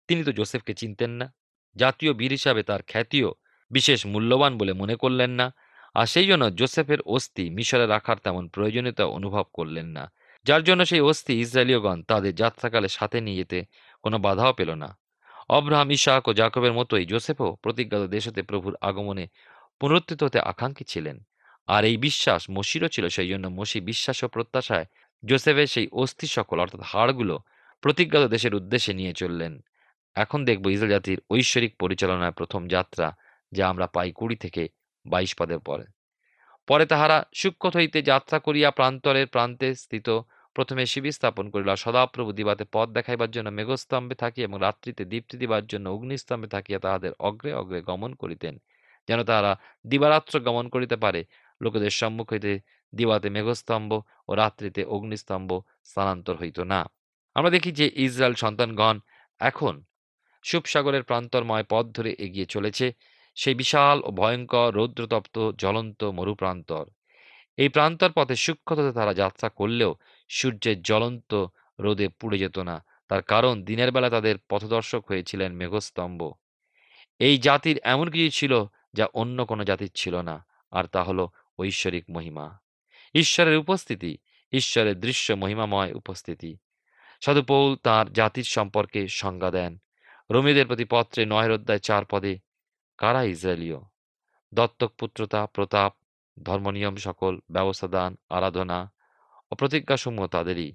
তিনি 0.08 0.24
তো 0.24 0.32
জোসেফকে 0.32 0.74
চিনতেন 0.74 1.10
না। 1.10 1.34
জাতীয় 1.76 2.12
বীর 2.12 2.30
হিসাবে 2.30 2.62
তার 2.62 2.82
খ্যাতিও 2.82 3.34
বিশেষ 3.72 4.06
মূল্যবান 4.06 4.52
বলে 4.58 4.72
মনে 4.72 4.96
করলেন 4.96 5.30
না। 5.30 5.46
আর 5.94 6.06
সেই 6.06 6.26
জন্য 6.26 6.44
জোসেফের 6.50 7.00
অস্থি 7.06 7.50
মিশরে 7.50 7.86
রাখার 7.86 8.16
তেমন 8.16 8.48
প্রয়োজনীয়তা 8.48 9.04
অনুভব 9.06 9.44
করলেন 9.52 9.86
না। 9.86 10.04
যার 10.46 10.62
জন্য 10.64 10.84
সেই 10.84 11.00
অস্থি 11.00 11.32
ইসরায়েলীয়গণ 11.40 12.02
তাদের 12.02 12.34
যাত্রাকালে 12.34 12.88
সাথে 12.88 13.20
নিয়ে 13.20 13.36
যেতে 13.36 13.58
কোনো 14.02 14.18
বাধাও 14.18 14.52
পেল 14.52 14.70
না। 14.74 14.88
অব্রাহাম 15.48 15.90
ইশাক 15.90 16.28
ও 16.28 16.32
জাকবের 16.32 16.72
মতোই 16.72 17.04
জোসেফও 17.06 17.56
প্রতিজ্ঞাত 17.62 18.02
দেশ 18.02 18.28
হতে 18.28 18.42
প্রভুর 18.42 18.74
আগমনে 18.80 19.24
পুনরুত্থিত 19.80 20.20
হতে 20.22 20.38
আকাঙ্ক্ষী 20.40 20.84
ছিলেন। 20.84 21.16
আর 21.68 21.84
এই 21.84 21.96
বিশ্বাস 21.96 22.50
মসিরও 22.50 22.88
ছিল, 22.88 23.04
সেই 23.08 23.28
জন্য 23.28 23.44
মসি 23.48 23.78
বিশ্বাস 23.80 24.18
ও 24.24 24.28
প্রত্যাশায় 24.28 24.86
জোসেফের 25.22 25.66
সেই 25.66 25.86
অস্থি 25.92 26.26
সকল, 26.26 26.56
অর্থাৎ 26.60 26.82
হাড়গুলো 26.82 27.36
প্রতিজ্ঞাত 27.82 28.24
দেশের 28.24 28.54
উদ্দেশ্যে 28.54 28.92
নিয়ে 28.94 29.12
চললেন। 29.12 29.52
এখন 30.16 30.44
দেখব 30.44 30.64
ইসরায়েল 30.66 30.92
জাতির 30.92 31.18
ঐশ্বরিক 31.30 31.72
পরিচালনায় 31.78 32.30
প্রথম 32.30 32.62
যাত্রা 32.68 33.06
যা 33.52 33.64
আমরা 33.68 33.86
পাই 33.86 34.10
কুড়ি 34.12 34.36
থেকে 34.36 34.62
বাইশ 35.06 35.32
পদের 35.38 35.60
পরে। 35.68 35.86
পরে 36.68 36.84
তাহারা 36.86 37.18
সূক্ষ্ম 37.34 37.74
হইতে 37.76 37.98
যাত্রা 38.02 38.38
করিয়া 38.38 38.70
প্রান্তরের 38.70 39.26
প্রান্তে 39.26 39.68
স্থিত 39.74 40.08
প্রথমে 40.56 40.84
শিবির 40.86 41.12
স্থাপন 41.12 41.46
করিল। 41.50 41.70
সদাপ্রভু 41.74 42.30
দিবাতে 42.32 42.64
পথ 42.72 42.88
দেখাইবার 42.88 43.30
জন্য 43.30 43.48
মেঘস্তম্ভে 43.50 44.14
থাকিয়া 44.14 44.46
এবং 44.48 44.58
রাত্রিতে 44.60 45.02
দীপ্তি 45.04 45.36
দিবার 45.38 45.64
জন্য 45.66 45.86
অগ্নিস্তম্ভে 45.88 46.48
থাকিয়া 46.48 46.78
তাহাদের 46.78 47.12
অগ্রে 47.18 47.52
অগ্রে 47.54 47.80
গমন 47.82 48.10
করিতেন, 48.14 48.54
যেন 49.08 49.18
তাহারা 49.22 49.52
দিবারাত্র 49.86 50.34
গমন 50.40 50.66
করিতে 50.68 50.96
পারে। 50.96 51.20
লোকেদের 51.60 51.92
সম্মুখ 52.00 52.26
হইতে 52.32 52.52
দিবাতে 52.92 53.28
মেঘস্তম্ভ 53.30 53.90
ও 54.28 54.30
রাত্রিতে 54.34 54.82
অগ্নিস্তম্ভ 54.84 55.50
স্থানান্তর 55.84 56.34
হইত 56.36 56.58
না। 56.72 56.80
আমরা 57.36 57.50
দেখি 57.50 57.70
যে 57.72 57.86
ইসরায়েল 57.96 58.34
সন্তানগণ 58.34 58.96
এখন 59.40 59.74
সুপসাগরের 60.44 61.02
প্রান্তরময় 61.02 61.66
পথ 61.68 61.84
ধরে 61.86 62.10
এগিয়ে 62.18 62.46
চলেছে। 62.46 62.86
সেই 63.34 63.54
বিশাল 63.54 64.02
ও 64.04 64.10
ভয়ঙ্কর 64.10 64.72
রৌদ্রতপ্ত, 64.74 65.50
জ্বলন্ত 65.50 66.04
মরুপ্রান্তর। 66.04 66.86
এই 67.56 67.68
প্রান্তর 67.68 68.12
পথে 68.12 68.36
সূক্ষ্মতাতে 68.36 68.92
তারা 68.92 69.14
যাত্রা 69.14 69.48
করলেও 69.48 69.94
সূর্যের 70.28 70.82
জ্বলন্ত 70.82 71.46
রোদে 71.80 72.08
পুড়ে 72.08 72.38
যেত 72.38 72.58
না। 72.58 72.84
তার 73.08 73.22
কারণ 73.22 73.64
দিনের 73.64 73.92
বেলা 73.92 74.10
তাদের 74.10 74.36
পথদর্শক 74.50 75.04
হয়েছিলেন 75.08 75.52
মেঘস্তম্ভ। 75.52 76.32
এই 77.18 77.38
জাতির 77.38 77.80
এমন 77.82 78.10
কিছু 78.10 78.38
ছিল 78.38 78.64
যা 78.94 79.06
অন্য 79.14 79.46
কোনো 79.46 79.64
জাতির 79.64 79.90
ছিল 79.94 80.20
না, 80.20 80.46
আর 80.70 80.84
তা 80.84 81.02
হলো 81.02 81.30
ঐশ্বরিক 81.58 82.04
মহিমা। 82.10 82.58
ঈশ্বরের 83.14 83.56
উপস্থিতি, 83.56 84.18
ঈশ্বরের 84.52 85.00
দৃশ্য 85.00 85.32
মহিমাময় 85.32 85.92
উপস্থিতি। 85.92 86.56
সাধু 87.20 87.42
পৌল 87.42 87.76
তাঁর 87.76 88.12
জাতির 88.12 88.44
সম্পর্কে 88.44 89.08
সংজ্ঞা 89.08 89.50
দেন। 89.50 89.78
রোমিদের 90.30 90.66
প্রতি 90.66 90.84
পত্রে 90.84 91.26
নয়ের 91.26 91.52
অধ্যায় 91.52 91.78
চার 91.78 92.04
পদে 92.04 92.38
কারা 93.02 93.22
ইসরায়েলীয়? 93.22 93.76
দত্তক, 94.54 94.92
পুত্রতা, 94.98 95.46
প্রতাপ, 95.46 95.94
ধর্মনিয়ম 96.42 96.96
সকল 96.96 97.38
ব্যবস্থা 97.50 97.88
দান 97.88 98.16
আরাধনা 98.30 98.92
ও 99.52 99.54
প্রতিজ্ঞাসমূহ 99.54 100.26
তাদেরই। 100.26 100.72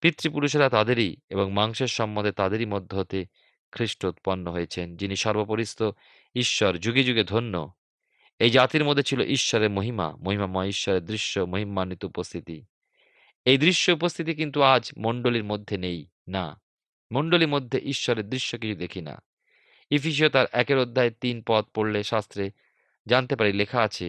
পিতৃপুরুষেরা 0.00 0.68
তাদেরই 0.68 1.16
এবং 1.28 1.52
মাংসের 1.52 1.86
সম্বন্ধে 1.86 2.32
তাদেরই 2.32 2.66
মধ্য 2.66 2.94
হতে 2.94 3.26
খ্রিস্ট 3.72 4.04
উৎপন্ন 4.04 4.50
হয়েছেন, 4.50 4.96
যিনি 4.96 5.16
সর্বপরিস্থ 5.16 5.82
ঈশ্বর, 6.34 6.78
যুগে 6.78 7.04
যুগে 7.04 7.24
ধন্য। 7.24 7.72
এই 8.38 8.50
জাতির 8.50 8.84
মধ্যে 8.84 9.02
ছিল 9.02 9.20
ঈশ্বরের 9.20 9.70
মহিমা, 9.70 10.16
মহিমাময় 10.16 10.68
ঈশ্বরের 10.68 11.04
দৃশ্য, 11.04 11.40
মহিমান্বিত 11.40 12.04
উপস্থিতি। 12.04 12.64
এই 13.44 13.58
দৃশ্য 13.58 13.92
উপস্থিতি 13.92 14.34
কিন্তু 14.34 14.62
আজ 14.62 14.90
মণ্ডলীর 14.98 15.44
মধ্যে 15.44 15.78
নেই, 15.78 16.06
না। 16.28 16.60
মণ্ডলীর 17.12 17.48
মধ্যে 17.48 17.78
ঈশ্বরের 17.78 18.28
দৃশ্য 18.28 18.58
কিছু 18.58 18.78
দেখি 18.78 19.00
না। 19.00 19.22
ইফিসিও 19.90 20.28
তার 20.28 20.46
একের 20.52 20.78
অধ্যায় 20.78 21.12
তিন 21.22 21.36
পদ 21.46 21.64
পড়লে 21.74 22.00
শাস্ত্রে 22.02 22.44
জানতে 23.06 23.34
পারি 23.36 23.52
লেখা 23.52 23.80
আছে, 23.82 24.06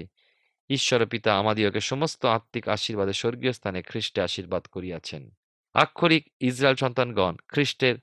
ঈশ্বর 0.69 0.99
পিতা 1.05 1.31
আমাদিওকে 1.39 1.81
সমস্ত 1.81 2.21
আত্মিক 2.37 2.65
আশীর্বাদে 2.67 3.13
স্বর্গীয় 3.13 3.53
স্থানে 3.53 3.79
খ্রিস্টে 3.81 4.19
আশীর্বাদ 4.21 4.63
করিয়াছেন। 4.67 5.23
আক্ষরিক 5.75 6.23
ইসরায়েল 6.39 6.75
সন্তানগণ 6.75 7.35
খ্রিস্টের 7.47 7.95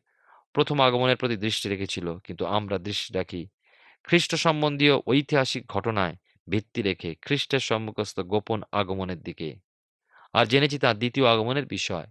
প্রথম 0.55 0.77
আগমনের 0.81 1.17
প্রতি 1.17 1.37
দৃষ্টি 1.37 1.67
রেখেছিল, 1.69 2.07
কিন্তু 2.19 2.45
আমরা 2.47 2.77
দৃষ্টি 2.79 3.11
রাখি 3.15 3.43
খ্রিস্ট 4.05 4.33
সম্বন্ধীয় 4.35 4.95
ঐতিহাসিক 5.07 5.63
ঘটনায় 5.67 6.15
ভিত্তি 6.49 6.81
রেখে 6.83 7.11
খ্রিস্টের 7.23 7.63
সম্মুখস্থ 7.69 8.17
গোপন 8.33 8.61
আগমনের 8.73 9.21
দিকে। 9.23 9.49
আর 10.35 10.45
জেনেছি 10.47 10.79
তার 10.79 10.97
দ্বিতীয় 10.99 11.27
আগমনের 11.33 11.67
বিষয়। 11.67 12.07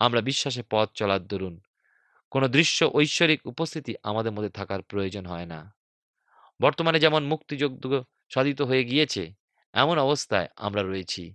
আমরা 0.00 0.20
বিশ্বাসে 0.20 0.62
পথ 0.70 0.88
চলার 0.94 1.22
দরুন 1.26 1.54
কোনো 2.32 2.48
দৃশ্য 2.48 2.90
ঐশ্বরিক 2.94 3.46
উপস্থিতি 3.46 3.94
আমাদের 4.02 4.32
মধ্যে 4.32 4.50
থাকার 4.50 4.82
প্রয়োজন 4.82 5.26
হয় 5.26 5.46
না। 5.46 5.74
বর্তমানে 6.60 7.00
যেমন 7.00 7.24
মুক্তিযুদ্ধ 7.24 8.04
সাধিত 8.34 8.62
হয়ে 8.62 8.84
গিয়েছে, 8.84 9.32
এমন 9.72 9.98
অবস্থায় 9.98 10.48
আমরা 10.56 10.82
রয়েছি। 10.82 11.34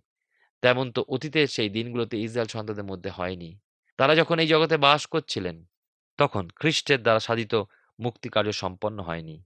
তেমন 0.62 0.91
তো 0.91 1.05
অতীতের 1.07 1.47
সেই 1.47 1.69
দিনগুলোতে 1.69 2.19
ইসরায়েল 2.19 2.47
সন্তানদের 2.47 2.83
মধ্যে 2.83 3.10
হয়নি। 3.10 3.60
তারা 3.97 4.15
যখন 4.15 4.39
এই 4.39 4.47
জগতে 4.47 4.77
বাস 4.77 5.05
করছিলেন, 5.05 5.65
তখন 6.17 6.49
খ্রিস্টের 6.55 7.01
দ্বারা 7.01 7.19
সাধিত 7.19 7.55
মুক্তি 7.99 8.29
কার্য 8.29 8.51
সম্পন্ন 8.51 9.03
হয়নি। 9.03 9.43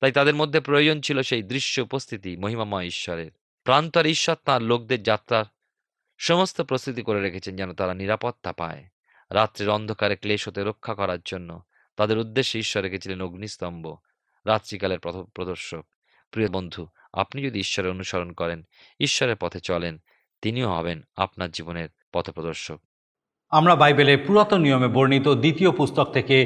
তাই 0.00 0.12
তাদের 0.12 0.34
মধ্যে 0.34 0.60
প্রয়োজন 0.60 1.00
ছিল 1.00 1.22
সেই 1.22 1.42
দৃশ্য 1.42 1.80
উপস্থিতি 1.80 2.36
মহিমাময় 2.36 2.84
ঈশ্বরের। 2.84 3.30
প্রান্তর 3.64 4.06
ঈশ্বর 4.06 4.36
তাঁর 4.44 4.62
লোকদের 4.62 5.02
যাত্রার 5.02 5.44
সমস্ত 6.18 6.60
প্রস্তুতি 6.60 7.02
করে 7.02 7.20
রেখেছেন 7.20 7.56
যেন 7.56 7.72
তারা 7.72 7.94
নিরাপত্তা 7.94 8.52
পায়। 8.52 8.84
রাত্রির 9.32 9.70
অন্ধকারে 9.70 10.16
ক্লেশ 10.16 10.48
হতে 10.48 10.64
রক্ষা 10.64 10.94
করার 10.94 11.18
জন্য 11.24 11.62
তাদের 11.96 12.18
উদ্দেশ্যে 12.18 12.60
ঈশ্বর 12.60 12.82
রেখেছিলেন 12.82 13.22
অগ্নিস্তম্ভ, 13.22 13.94
রাত্রিকালের 14.46 14.98
প্রদর্শক। 15.34 15.84
প্রিয় 16.30 16.48
বন্ধু, 16.48 16.86
আপনি 17.12 17.42
যদি 17.42 17.58
ঈশ্বরের 17.60 17.90
অনুসরণ 17.90 18.32
করেন, 18.32 18.62
ঈশ্বরের 19.00 19.36
পথে 19.36 19.60
চলেন, 19.60 19.98
তিনিও 20.42 20.72
হবেন 20.72 21.00
আপনার 21.16 21.50
জীবনের 21.50 21.88
পথপ্রদর্শক 22.12 22.80
আমরা 23.50 23.74
বাইবেলের 23.74 24.18
পুরাতন 24.26 24.60
নিয়মে 24.60 24.88
বর্ণিত 24.88 25.28
দ্বিতীয় 25.34 25.70
পুস্তক 25.70 26.04
থেকে, 26.04 26.36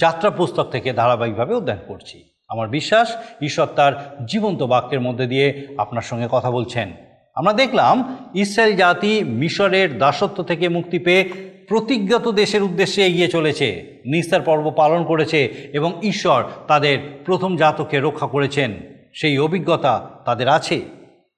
যাত্রা 0.00 0.30
পুস্তক 0.30 0.64
থেকে 0.64 0.92
ধারাবাহিকভাবে 0.92 1.54
অধ্যয়ন 1.54 1.78
করছি। 1.88 2.24
আমার 2.48 2.68
বিশ্বাস, 2.68 3.16
ঈশ্বর 3.42 3.66
তার 3.66 4.26
জীবন্ত 4.26 4.62
বাক্যের 4.62 5.00
মধ্যে 5.00 5.26
দিয়ে 5.26 5.68
আপনার 5.78 6.02
সঙ্গে 6.02 6.28
কথা 6.30 6.50
বলছেন। 6.50 6.94
আমরা 7.34 7.52
দেখলাম 7.52 7.94
ইসরায়েল 8.34 8.76
জাতি 8.76 9.24
মিশরের 9.24 9.98
দাসত্ব 9.98 10.42
থেকে 10.42 10.68
মুক্তি 10.68 10.98
পেয়ে 10.98 11.22
প্রতিজ্ঞাত 11.68 12.28
দেশের 12.28 12.62
উদ্দেশ্যে 12.62 13.06
এগিয়ে 13.06 13.28
চলেছে। 13.28 13.96
নিস্তার 14.06 14.40
পর্ব 14.40 14.70
পালন 14.76 15.04
করেছে 15.04 15.70
এবং 15.72 15.92
ঈশ্বর 16.02 16.44
তাদের 16.68 16.98
প্রথম 17.24 17.56
জাতকে 17.56 18.00
রক্ষা 18.00 18.26
করেছেন। 18.26 18.74
সেই 19.14 19.38
অভিজ্ঞতা 19.38 20.10
তাদের 20.24 20.48
আছে। 20.48 20.80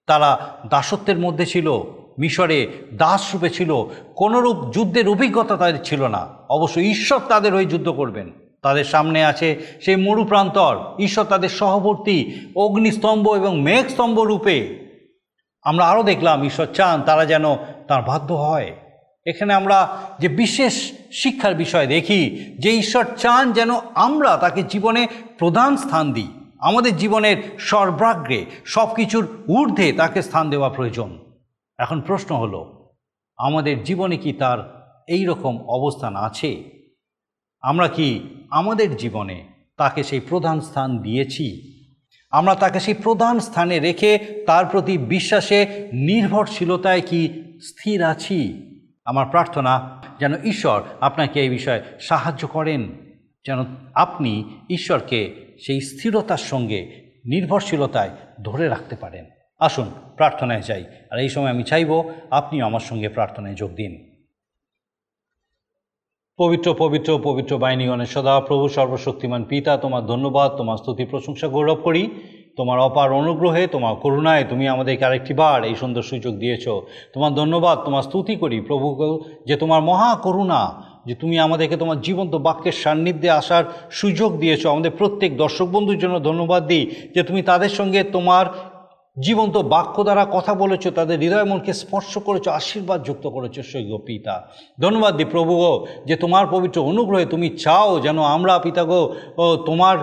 তারা 0.07 0.59
দাসত্বের 0.69 1.19
মধ্যে 1.19 1.47
ছিল, 1.47 1.83
মিশরে 2.19 2.67
দাসরূপে 2.93 3.51
ছিল, 3.51 3.85
কোনোরূপ 4.17 4.75
যুদ্ধের 4.75 5.09
অভিজ্ঞতা 5.09 5.57
তাদের 5.57 5.83
ছিল 5.85 6.07
না। 6.07 6.29
অবশ্য 6.51 6.81
ঈশ্বর 6.81 7.21
তাদের 7.29 7.55
হয়ে 7.55 7.65
যুদ্ধ 7.65 7.89
করবেন। 7.89 8.33
তাদের 8.63 8.85
সামনে 8.85 9.25
আছে 9.25 9.59
সেই 9.81 9.97
মরু 9.97 10.25
প্রান্তর। 10.25 10.77
ঈশ্বর 10.99 11.25
তাদের 11.25 11.49
সহবর্তী, 11.49 12.33
অগ্নিস্তম্ভ 12.57 13.29
এবং 13.29 13.61
মেঘস্তম্ভ 13.61 14.21
রূপে। 14.21 14.89
আমরা 15.63 15.87
আরও 15.87 16.03
দেখলাম, 16.03 16.45
ঈশ্বর 16.45 16.67
চান 16.67 17.03
তারা 17.03 17.27
যেন 17.27 17.55
তার 17.89 18.03
বাধ্য 18.03 18.35
হয়। 18.35 18.73
এখানে 19.29 19.53
আমরা 19.55 19.79
যে 20.21 20.29
বিশেষ 20.29 20.93
শিক্ষার 21.13 21.55
বিষয় 21.55 21.87
দেখি, 21.87 22.21
যে 22.59 22.71
ঈশ্বর 22.71 23.05
চান 23.17 23.53
যেন 23.53 23.71
আমরা 23.95 24.37
তাকে 24.37 24.63
জীবনে 24.63 25.07
প্রধান 25.39 25.77
স্থান 25.77 26.13
দিই। 26.13 26.29
আমাদের 26.59 26.97
জীবনের 26.97 27.37
সর্বাগ্রে 27.59 28.45
সব 28.65 28.95
কিছুর 28.95 29.25
ঊর্ধ্বে 29.49 29.93
তাকে 29.93 30.23
স্থান 30.23 30.51
দেওয়া 30.51 30.69
প্রয়োজন। 30.69 31.11
এখন 31.79 32.01
প্রশ্ন 32.01 32.37
হলো, 32.37 32.61
আমাদের 33.37 33.85
জীবনে 33.85 34.17
কি 34.17 34.33
তার 34.33 34.59
এই 35.09 35.25
রকম 35.25 35.55
অবস্থান 35.69 36.17
আছে? 36.17 36.51
আমরা 37.61 37.89
কি 37.89 38.21
আমাদের 38.51 38.97
জীবনে 38.97 39.45
তাকে 39.77 40.03
সেই 40.03 40.21
প্রধান 40.21 40.61
স্থান 40.61 40.99
দিয়েছি? 40.99 41.47
আমরা 42.31 42.55
তাকে 42.55 42.81
সেই 42.81 42.95
প্রধান 42.95 43.41
স্থানে 43.41 43.79
রেখে 43.79 44.19
তার 44.47 44.65
প্রতি 44.67 44.99
বিশ্বাসে, 44.99 45.89
নির্ভরশীলতায় 45.93 47.01
কি 47.01 47.21
স্থির 47.63 48.03
আছি? 48.03 48.41
আমার 49.09 49.27
প্রার্থনা 49.27 50.03
যেন 50.21 50.43
ঈশ্বর 50.43 50.83
আপনাকে 51.01 51.41
এই 51.41 51.49
বিষয়ে 51.49 51.83
সাহায্য 52.01 52.49
করেন, 52.49 52.89
যেন 53.47 53.59
আপনি 53.95 54.45
ঈশ্বরকে 54.71 55.35
সেই 55.61 55.81
স্থিরতার 55.81 56.37
সঙ্গে, 56.37 56.83
নির্ভরশীলতায় 57.27 58.11
ধরে 58.45 58.69
রাখতে 58.69 58.97
পারেন। 58.97 59.25
আসুন, 59.59 59.91
প্রার্থনায় 60.17 60.63
যাই। 60.63 60.85
আর 61.11 61.19
এই 61.19 61.29
সময় 61.29 61.51
আমি 61.51 61.63
চাইব 61.63 62.11
আপনিও 62.31 62.67
আমার 62.67 62.81
সঙ্গে 62.81 63.09
প্রার্থনায় 63.09 63.55
যোগ 63.55 63.71
দিন। 63.71 64.25
পবিত্র 66.39 66.75
পবিত্র 66.79 67.21
পবিত্র 67.23 67.59
বাহিনীগণের 67.59 68.07
সদা, 68.07 68.41
প্রভু 68.41 68.69
সর্বশক্তিমান 68.69 69.45
পিতা, 69.45 69.77
তোমার 69.77 70.07
ধন্যবাদ, 70.07 70.53
তোমার 70.53 70.77
স্তুতি, 70.77 71.05
প্রশংসা, 71.05 71.49
গৌরব 71.49 71.75
করি। 71.75 72.11
তোমার 72.59 72.79
অপার 72.89 73.09
অনুগ্রহে, 73.21 73.65
তোমার 73.75 73.95
করুণায় 74.05 74.45
তুমি 74.51 74.65
আমাদেরকে 74.75 75.05
আরেকটি 75.09 75.33
বার 75.41 75.61
এই 75.71 75.77
সুন্দর 75.83 76.03
সুযোগ 76.13 76.35
দিয়েছ। 76.43 76.65
তোমার 77.15 77.33
ধন্যবাদ, 77.41 77.77
তোমার 77.87 78.03
স্তুতি 78.09 78.35
করি 78.43 78.59
প্রভু, 78.69 78.89
যে 79.49 79.55
তোমার 79.63 79.81
মহা 79.91 80.11
করুণা, 80.27 80.63
যে 81.09 81.15
তুমি 81.23 81.37
আমাদেরকে 81.47 81.77
তোমার 81.83 81.99
জীবন্ত 82.07 82.33
বাক্যের 82.47 82.77
সান্নিধ্যে 82.83 83.29
আসার 83.41 83.65
সুযোগ 84.01 84.31
দিয়েছ। 84.43 84.63
আমাদের 84.67 84.93
প্রত্যেক 85.01 85.31
দর্শক 85.43 85.67
বন্ধুর 85.75 85.99
জন্য 85.99 86.17
ধন্যবাদ 86.29 86.63
দিই, 86.71 86.85
যে 87.15 87.23
তুমি 87.23 87.41
তাদের 87.51 87.73
সঙ্গে 87.79 88.01
তোমার 88.17 88.47
জীবন্ত 89.17 89.57
বাক্য 89.75 89.97
দ্বারা 90.07 90.25
কথা 90.37 90.53
বলেছ, 90.63 90.85
তাদের 90.99 91.17
হৃদয় 91.23 91.47
মনকে 91.51 91.73
স্পর্শ 91.83 92.13
করেছ, 92.19 92.47
আশীর্বাদ 92.61 93.01
যুক্ত 93.09 93.25
করেছ 93.27 93.57
সৈক্য 93.71 93.95
পিতা। 94.09 94.35
ধন্যবাদ 94.81 95.13
দি 95.19 95.25
প্রভু 95.35 95.53
গো, 95.63 95.73
যে 96.09 96.15
তোমার 96.17 96.45
পবিত্র 96.55 96.79
অনুগ্রহে 96.91 97.27
তুমি 97.27 97.49
চাও 97.65 97.91
যেন 98.01 98.19
আমরা 98.37 98.53
পিতা 98.67 98.83
গো, 98.91 99.01
ও 99.43 99.45
তোমার 99.69 99.97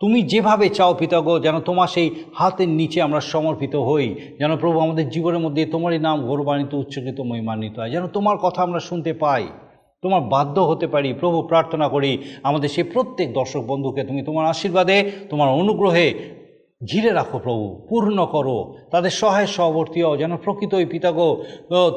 তুমি 0.00 0.18
যেভাবে 0.22 0.66
চাও 0.68 0.92
পিতাগ 0.94 1.28
যেন 1.42 1.56
তোমার 1.60 1.88
সেই 1.88 2.08
হাতের 2.34 2.70
নিচে 2.80 2.98
আমরা 3.02 3.20
সমর্পিত 3.32 3.74
হই, 3.88 4.06
যেন 4.38 4.52
প্রভু 4.56 4.76
আমাদের 4.80 5.06
জীবনের 5.10 5.40
মধ্যে 5.40 5.62
তোমারই 5.66 5.98
নাম 5.98 6.16
গৌরবান্বিত, 6.26 6.72
উচ্চকিত, 6.74 7.18
মহিমান্বিত 7.20 7.74
হয়, 7.78 7.90
যেন 7.90 8.04
তোমার 8.06 8.36
কথা 8.38 8.60
আমরা 8.62 8.80
শুনতে 8.80 9.12
পাই, 9.12 9.44
তোমার 10.02 10.22
বাধ্য 10.34 10.56
হতে 10.60 10.86
পারি, 10.86 11.10
প্রভু 11.12 11.38
প্রার্থনা 11.42 11.86
করি, 11.88 12.12
আমাদের 12.42 12.68
সেই 12.68 12.86
প্রত্যেক 12.94 13.28
দর্শক 13.32 13.62
বন্ধুকে 13.66 14.02
তুমি 14.04 14.20
তোমার 14.22 14.44
আশীর্বাদে, 14.46 14.96
তোমার 15.30 15.48
অনুগ্রহে 15.48 16.06
ঘিরে 16.80 17.10
রাখো 17.10 17.38
প্রভু, 17.38 17.64
পূর্ণ 17.88 18.18
করো। 18.34 18.56
তাদের 18.90 19.12
সহায় 19.20 19.48
সহবর্তী 19.56 20.00
হও, 20.02 20.14
যেন 20.16 20.32
প্রকৃতই 20.36 20.86
পিতাগো 20.92 21.28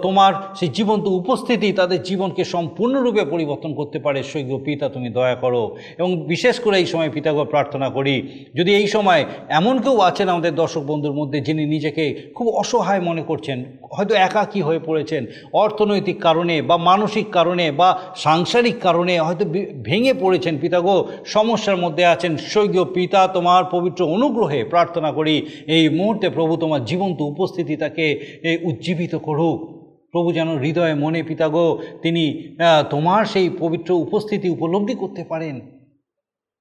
তোমার 0.03 0.33
সেই 0.55 0.69
জীবন্ত 0.77 1.05
উপস্থিতি 1.21 1.67
তাদের 1.71 1.99
জীবনকে 2.03 2.43
সম্পূর্ণরূপে 2.43 3.23
পরিবর্তন 3.25 3.71
করতে 3.73 3.99
পারে। 3.99 4.19
সৈক্য 4.23 4.53
পিতা, 4.65 4.85
তুমি 4.89 5.09
দয়া 5.09 5.35
করো। 5.35 5.63
এবং 5.97 6.11
বিশেষ 6.27 6.55
করে 6.59 6.75
এই 6.77 6.85
সময় 6.85 7.09
পিতাগো, 7.09 7.43
প্রার্থনা 7.45 7.87
করি, 7.89 8.15
যদি 8.55 8.71
এই 8.75 8.87
সময় 8.87 9.21
এমন 9.59 9.75
কেউ 9.81 9.95
আছেন 10.09 10.27
আমাদের 10.29 10.53
দর্শক 10.55 10.83
বন্ধুর 10.87 11.15
মধ্যে, 11.19 11.39
যিনি 11.41 11.63
নিজেকে 11.65 12.03
খুব 12.35 12.47
অসহায় 12.61 13.01
মনে 13.01 13.23
করছেন, 13.23 13.57
হয়তো 13.95 14.13
একাকী 14.27 14.61
হয়ে 14.61 14.81
পড়েছেন, 14.85 15.21
অর্থনৈতিক 15.63 16.17
কারণে 16.21 16.55
বা 16.61 16.75
মানসিক 16.89 17.25
কারণে 17.37 17.65
বা 17.71 17.89
সাংসারিক 18.15 18.77
কারণে 18.81 19.13
হয়তো 19.19 19.45
ভেঙে 19.87 20.13
পড়েছেন 20.13 20.53
পিতাগো, 20.61 20.95
সমস্যার 21.25 21.77
মধ্যে 21.77 22.03
আছেন 22.05 22.31
সৈক্য 22.53 22.79
পিতা, 22.95 23.21
তোমার 23.27 23.63
পবিত্র 23.71 24.01
অনুগ্রহে 24.17 24.61
প্রার্থনা 24.73 25.09
করি, 25.17 25.35
এই 25.75 25.83
মুহূর্তে 25.99 26.27
প্রভু 26.37 26.53
তোমার 26.63 26.81
জীবন্ত 26.91 27.19
উপস্থিতি 27.33 27.73
তাকে 27.83 28.05
উজ্জীবিত 28.69 29.13
করুক। 29.27 29.59
প্রভু 30.13 30.29
যেন 30.37 30.49
হৃদয়ে 30.63 30.95
মনে 31.03 31.21
পিতাগো 31.29 31.67
তিনি 32.03 32.23
তোমার 32.93 33.21
সেই 33.33 33.47
পবিত্র 33.63 33.89
উপস্থিতি 34.05 34.47
উপলব্ধি 34.55 34.95
করতে 35.01 35.21
পারেন। 35.31 35.55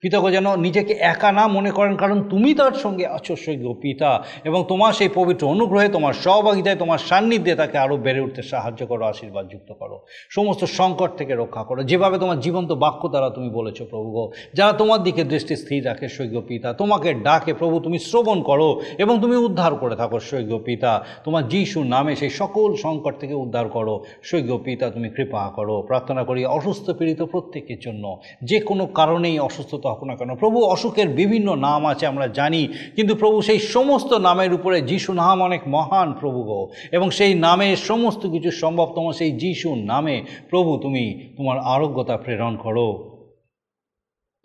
পিতাগো 0.00 0.30
যেন 0.30 0.56
নিজেকে 0.56 0.92
একা 0.92 1.32
না 1.32 1.48
মনে 1.48 1.70
করেন, 1.70 1.96
কারণ 1.96 2.28
তুমি 2.28 2.54
তার 2.54 2.72
সঙ্গে 2.72 3.06
আছো 3.06 3.36
সৈক্য 3.36 3.74
পিতা। 3.82 4.22
এবং 4.44 4.64
তোমার 4.68 4.92
সেই 4.92 5.08
পবিত্র 5.14 5.48
অনুগ্রহে, 5.48 5.88
তোমার 5.88 6.12
সহভাগিতায়, 6.12 6.76
তোমার 6.76 6.98
সান্নিধ্যে 6.98 7.54
তাকে 7.54 7.78
আরও 7.78 7.96
বেড়ে 7.96 8.20
উঠতে 8.20 8.42
সাহায্য 8.42 8.86
করো, 8.86 9.04
আশীর্বাদ 9.04 9.48
যুক্ত 9.52 9.72
করো। 9.72 10.04
সমস্ত 10.30 10.64
সংকট 10.64 11.10
থেকে 11.16 11.34
রক্ষা 11.34 11.62
করো। 11.64 11.82
যেভাবে 11.82 12.18
তোমার 12.18 12.40
জীবন্ত 12.40 12.72
বাক্য 12.72 13.08
দ্বারা 13.08 13.30
তুমি 13.30 13.50
বলেছ, 13.50 13.82
প্রভু 13.90 14.30
যারা 14.54 14.72
তোমার 14.72 15.02
দিকে 15.02 15.24
দৃষ্টি 15.24 15.56
স্থির 15.56 15.86
রাখে 15.86 16.08
সৈক্য 16.08 16.40
পিতা, 16.40 16.72
তোমাকে 16.72 17.14
ডাকে, 17.14 17.54
প্রভু, 17.54 17.80
তুমি 17.80 17.98
শ্রবণ 17.98 18.42
করো 18.42 18.80
এবং 18.98 19.18
তুমি 19.20 19.36
উদ্ধার 19.36 19.74
করে 19.74 19.96
থাকো 19.96 20.20
সৈক্য 20.20 20.58
পিতা। 20.58 21.04
তোমার 21.24 21.48
যিশুর 21.48 21.86
নামে 21.86 22.16
সেই 22.16 22.30
সকল 22.30 22.74
সংকট 22.74 23.14
থেকে 23.20 23.34
উদ্ধার 23.34 23.68
করো। 23.68 24.04
সৈক্য 24.22 24.58
পিতা, 24.58 24.90
তুমি 24.90 25.08
কৃপা 25.08 25.52
করো। 25.56 25.82
প্রার্থনা 25.82 26.24
করি, 26.24 26.44
অসুস্থ 26.44 26.90
পীড়িত 26.90 27.22
প্রত্যেকের 27.22 27.78
জন্য 27.80 28.20
যে 28.42 28.60
কোনো 28.60 28.86
কারণেই 28.86 29.38
অসুস্থতা 29.38 29.87
হোক 29.88 30.04
না 30.04 30.16
কেন 30.16 30.34
প্রভু 30.34 30.62
অসুখের 30.64 31.08
বিভিন্ন 31.08 31.54
নাম 31.54 31.86
আছে, 31.86 32.06
আমরা 32.06 32.26
জানি, 32.26 32.68
কিন্তু 32.96 33.14
প্রভু 33.14 33.42
সেই 33.42 33.58
সমস্ত 33.58 34.12
নামের 34.12 34.52
উপরে 34.52 34.80
যিশু 34.82 35.12
নাম 35.12 35.42
অনেক 35.42 35.60
মহান 35.68 36.12
প্রভু 36.12 36.42
গো। 36.42 36.68
এবং 36.92 37.10
সেই 37.10 37.34
নামে 37.34 37.76
সমস্ত 37.76 38.26
কিছু 38.26 38.50
সম্ভব, 38.50 38.92
তোমার 38.94 39.12
সেই 39.12 39.32
যিশুর 39.32 39.78
নামে 39.78 40.22
প্রভু 40.50 40.78
তুমি 40.78 41.34
তোমার 41.36 41.58
আরোগ্যতা 41.58 42.16
প্রেরণ 42.16 42.56
করো। 42.56 42.88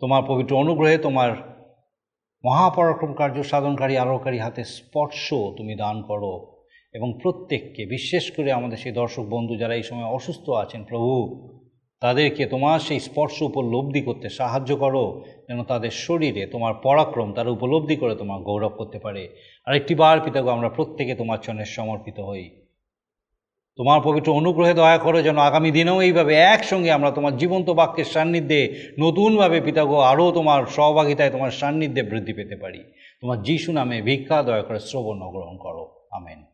তোমার 0.00 0.22
পবিত্র 0.26 0.56
অনুগ্রহে 0.56 0.98
তোমার 0.98 1.30
মহাপরাক্রম 2.44 3.12
কার্য 3.12 3.42
সাধনকারী 3.42 3.96
আরোকারী 3.96 4.38
হাতে 4.38 4.64
স্পর্শ 4.64 5.34
তুমি 5.56 5.74
দান 5.74 6.02
করো। 6.02 6.54
এবং 6.94 7.18
প্রত্যেককে, 7.22 7.86
বিশেষ 7.86 8.36
করে 8.36 8.52
আমাদের 8.52 8.78
সেই 8.78 8.92
দর্শক 8.92 9.22
বন্ধু 9.22 9.56
যারা 9.56 9.74
এই 9.74 9.82
সময় 9.82 10.04
অসুস্থ 10.04 10.50
আছেন, 10.50 10.84
প্রভু 10.84 11.10
তাদেরকে 12.04 12.46
তোমার 12.46 12.78
সেই 12.80 13.00
স্পর্শ 13.00 13.42
উপলব্ধি 13.42 14.00
করতে 14.00 14.28
সাহায্য 14.28 14.76
করো, 14.76 15.04
যেন 15.48 15.58
তাদের 15.62 15.90
শরীরে 15.90 16.46
তোমার 16.46 16.74
পরাক্রম 16.74 17.28
তারা 17.32 17.50
উপলব্ধি 17.50 17.96
করে 17.96 18.14
তোমার 18.14 18.40
গৌরব 18.40 18.72
করতে 18.80 18.98
পারে। 18.98 19.22
আরেকটি 19.66 19.94
বার 19.94 20.20
পিতাগো 20.20 20.50
আমরা 20.50 20.68
প্রত্যেকে 20.68 21.14
তোমার 21.14 21.38
চরণে 21.38 21.64
সমর্পিত 21.64 22.20
হই। 22.20 22.44
তোমার 23.78 24.00
পবিত্র 24.04 24.32
অনুগ্রহে 24.32 24.74
দয়া 24.74 24.98
করো 24.98 25.22
যেন 25.22 25.38
আগামী 25.38 25.70
দিনেও 25.70 25.98
এইভাবে 26.02 26.34
একসঙ্গে 26.34 26.90
আমরা 26.90 27.10
তোমার 27.10 27.36
জীবন্ত 27.36 27.70
বাক্যের 27.70 28.04
সান্নিধ্যে 28.04 28.60
নতুনভাবে 28.98 29.60
পিতাগো 29.60 29.98
আরও 30.00 30.26
তোমার 30.30 30.60
সহভাগিতায় 30.66 31.30
তোমার 31.30 31.50
সান্নিধ্যে 31.50 32.02
বৃদ্ধি 32.02 32.32
পেতে 32.32 32.56
পারি। 32.56 32.80
তোমার 33.20 33.42
যিশু 33.42 33.72
নামে 33.72 33.96
ভিক্ষা, 34.02 34.42
দয়া 34.42 34.62
করে 34.62 34.80
শ্রবণ 34.80 35.18
গ্রহণ 35.30 35.56
করো। 35.56 35.84
আমেন। 36.12 36.53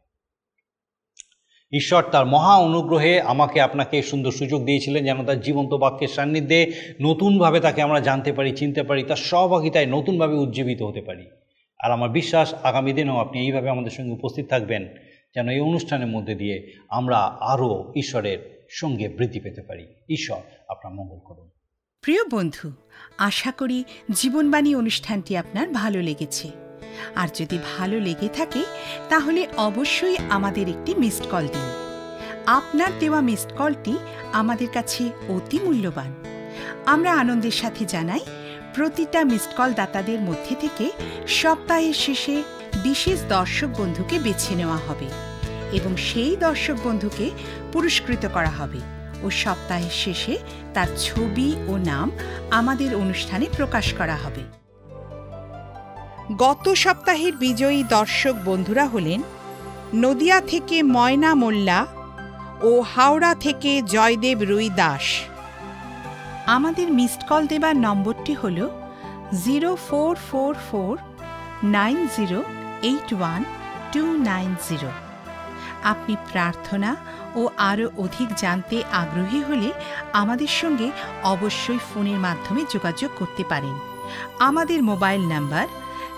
ঈশ্বর 1.73 2.05
তার 2.13 2.27
মহা 2.27 2.57
অনুগ্রহে 2.57 3.21
আমাকে 3.21 3.61
আপনাকে 3.61 4.03
সুন্দর 4.03 4.31
সুযোগ 4.31 4.65
দিয়েছিলেন 4.65 5.05
যেন 5.05 5.25
তার 5.25 5.41
জীবন্ত 5.41 5.75
বাক্যের 5.75 6.09
সান্নিধ্যে 6.09 6.73
নতুনভাবে 7.01 7.61
তাকে 7.61 7.83
আমরা 7.83 8.01
জানতে 8.01 8.33
পারি, 8.33 8.57
চিনতে 8.57 8.83
পারি, 8.83 9.03
তার 9.03 9.17
সহভাগিতায় 9.17 9.87
নতুনভাবে 9.87 10.35
উজ্জীবিত 10.35 10.83
হতে 10.83 11.01
পারি। 11.01 11.27
আর 11.81 11.91
আমার 11.91 12.11
বিশ্বাস, 12.11 12.55
আগামী 12.55 12.93
দিনেও 12.93 13.17
আপনি 13.17 13.41
এইভাবে 13.41 13.71
আমাদের 13.71 13.91
সঙ্গে 13.91 14.11
উপস্থিত 14.11 14.49
থাকবেন 14.49 14.89
যেন 15.35 15.49
এই 15.49 15.61
অনুষ্ঠানের 15.61 16.07
মধ্যে 16.07 16.35
দিয়ে 16.35 16.73
আমরা 16.89 17.19
আরও 17.41 17.93
ঈশ্বরের 17.97 18.67
সঙ্গে 18.71 19.09
বৃদ্ধি 19.09 19.41
পেতে 19.41 19.63
পারি। 19.63 19.87
ঈশ্বর 20.09 20.41
আপনার 20.69 20.95
মঙ্গল 20.95 21.19
করুন। 21.25 21.51
প্রিয় 22.03 22.21
বন্ধু, 22.31 22.73
আশা 23.19 23.53
করি 23.53 23.85
জীবনবাণী 24.11 24.75
অনুষ্ঠানটি 24.75 25.37
আপনার 25.37 25.69
ভালো 25.69 26.03
লেগেছে। 26.03 26.70
আর 27.17 27.29
যদি 27.35 27.59
ভালো 27.77 28.01
লেগে 28.01 28.29
থাকে, 28.29 28.63
তাহলে 29.09 29.47
অবশ্যই 29.57 30.17
আমাদের 30.31 30.69
একটি 30.69 30.95
মিসড 30.95 31.27
কল 31.31 31.47
দিন। 31.47 31.69
আপনার 32.47 32.91
দেওয়া 33.01 33.21
মিসড 33.21 33.53
কলটি 33.59 33.99
আমাদের 34.33 34.69
কাছে 34.69 35.11
অতি 35.29 35.59
মূল্যবান। 35.65 36.15
আমরা 36.87 37.13
আনন্দের 37.13 37.51
সাথে 37.51 37.85
জানাই, 37.85 38.21
প্রতিটা 38.75 39.25
মিসড 39.25 39.57
কল 39.57 39.73
দাতাদের 39.73 40.21
মধ্যে 40.21 40.55
থেকে 40.61 40.91
সপ্তাহের 41.27 41.95
শেষে 41.95 42.43
বিশেষ 42.83 43.21
দর্শক 43.29 43.69
বন্ধুকে 43.79 44.19
বেছে 44.19 44.55
নেওয়া 44.55 44.77
হবে 44.77 45.09
এবং 45.73 45.97
সেই 45.97 46.37
দর্শক 46.37 46.77
বন্ধুকে 46.85 47.31
পুরস্কৃত 47.73 48.27
করা 48.33 48.51
হবে 48.51 48.81
ও 49.23 49.31
সপ্তাহের 49.31 49.91
শেষে 49.91 50.39
তার 50.75 50.89
ছবি 50.99 51.55
ও 51.69 51.77
নাম 51.77 52.11
আমাদের 52.51 52.95
অনুষ্ঠানে 52.95 53.47
প্রকাশ 53.57 53.95
করা 53.95 54.17
হবে। 54.17 54.60
গত 56.39 56.69
সপ্তাহের 56.69 57.37
বিজয়ী 57.37 57.85
দর্শক 57.89 58.35
বন্ধুরা 58.45 58.87
হলেন 58.87 59.23
নদিয়া 59.95 60.41
থেকে 60.41 60.83
ময়না 60.83 61.35
মোল্লা 61.35 61.87
ও 62.63 62.81
হাওড়া 62.81 63.35
থেকে 63.35 63.83
জয়দেব 63.83 64.43
রুই 64.43 64.71
দাস। 64.71 65.23
আমাদের 66.47 66.93
মিসড 66.93 67.29
কল 67.29 67.47
দেবার 67.47 67.77
নম্বরটি 67.77 68.35
হল 68.35 68.69
zero 69.45 69.77
four 69.77 70.17
four 70.31 70.55
four 70.71 70.99
nine 71.65 72.09
zero 72.17 72.43
eight 72.83 73.15
one 73.15 73.45
two 73.93 74.07
nine 74.13 74.55
zero. 74.69 74.91
আপনি 75.85 76.17
প্রার্থনা 76.33 76.97
ও 77.37 77.49
আরও 77.57 77.91
অধিক 77.99 78.29
জানতে 78.37 78.83
আগ্রহী 78.93 79.43
হলে 79.43 79.73
আমাদের 80.13 80.49
সঙ্গে 80.49 80.91
অবশ্যই 81.23 81.79
ফোনের 81.79 82.17
মাধ্যমে 82.17 82.63
যোগাযোগ 82.71 83.11
করতে 83.19 83.45
পারেন। 83.45 83.75
আমাদের 84.39 84.83
mobile 84.83 85.29
number 85.29 85.67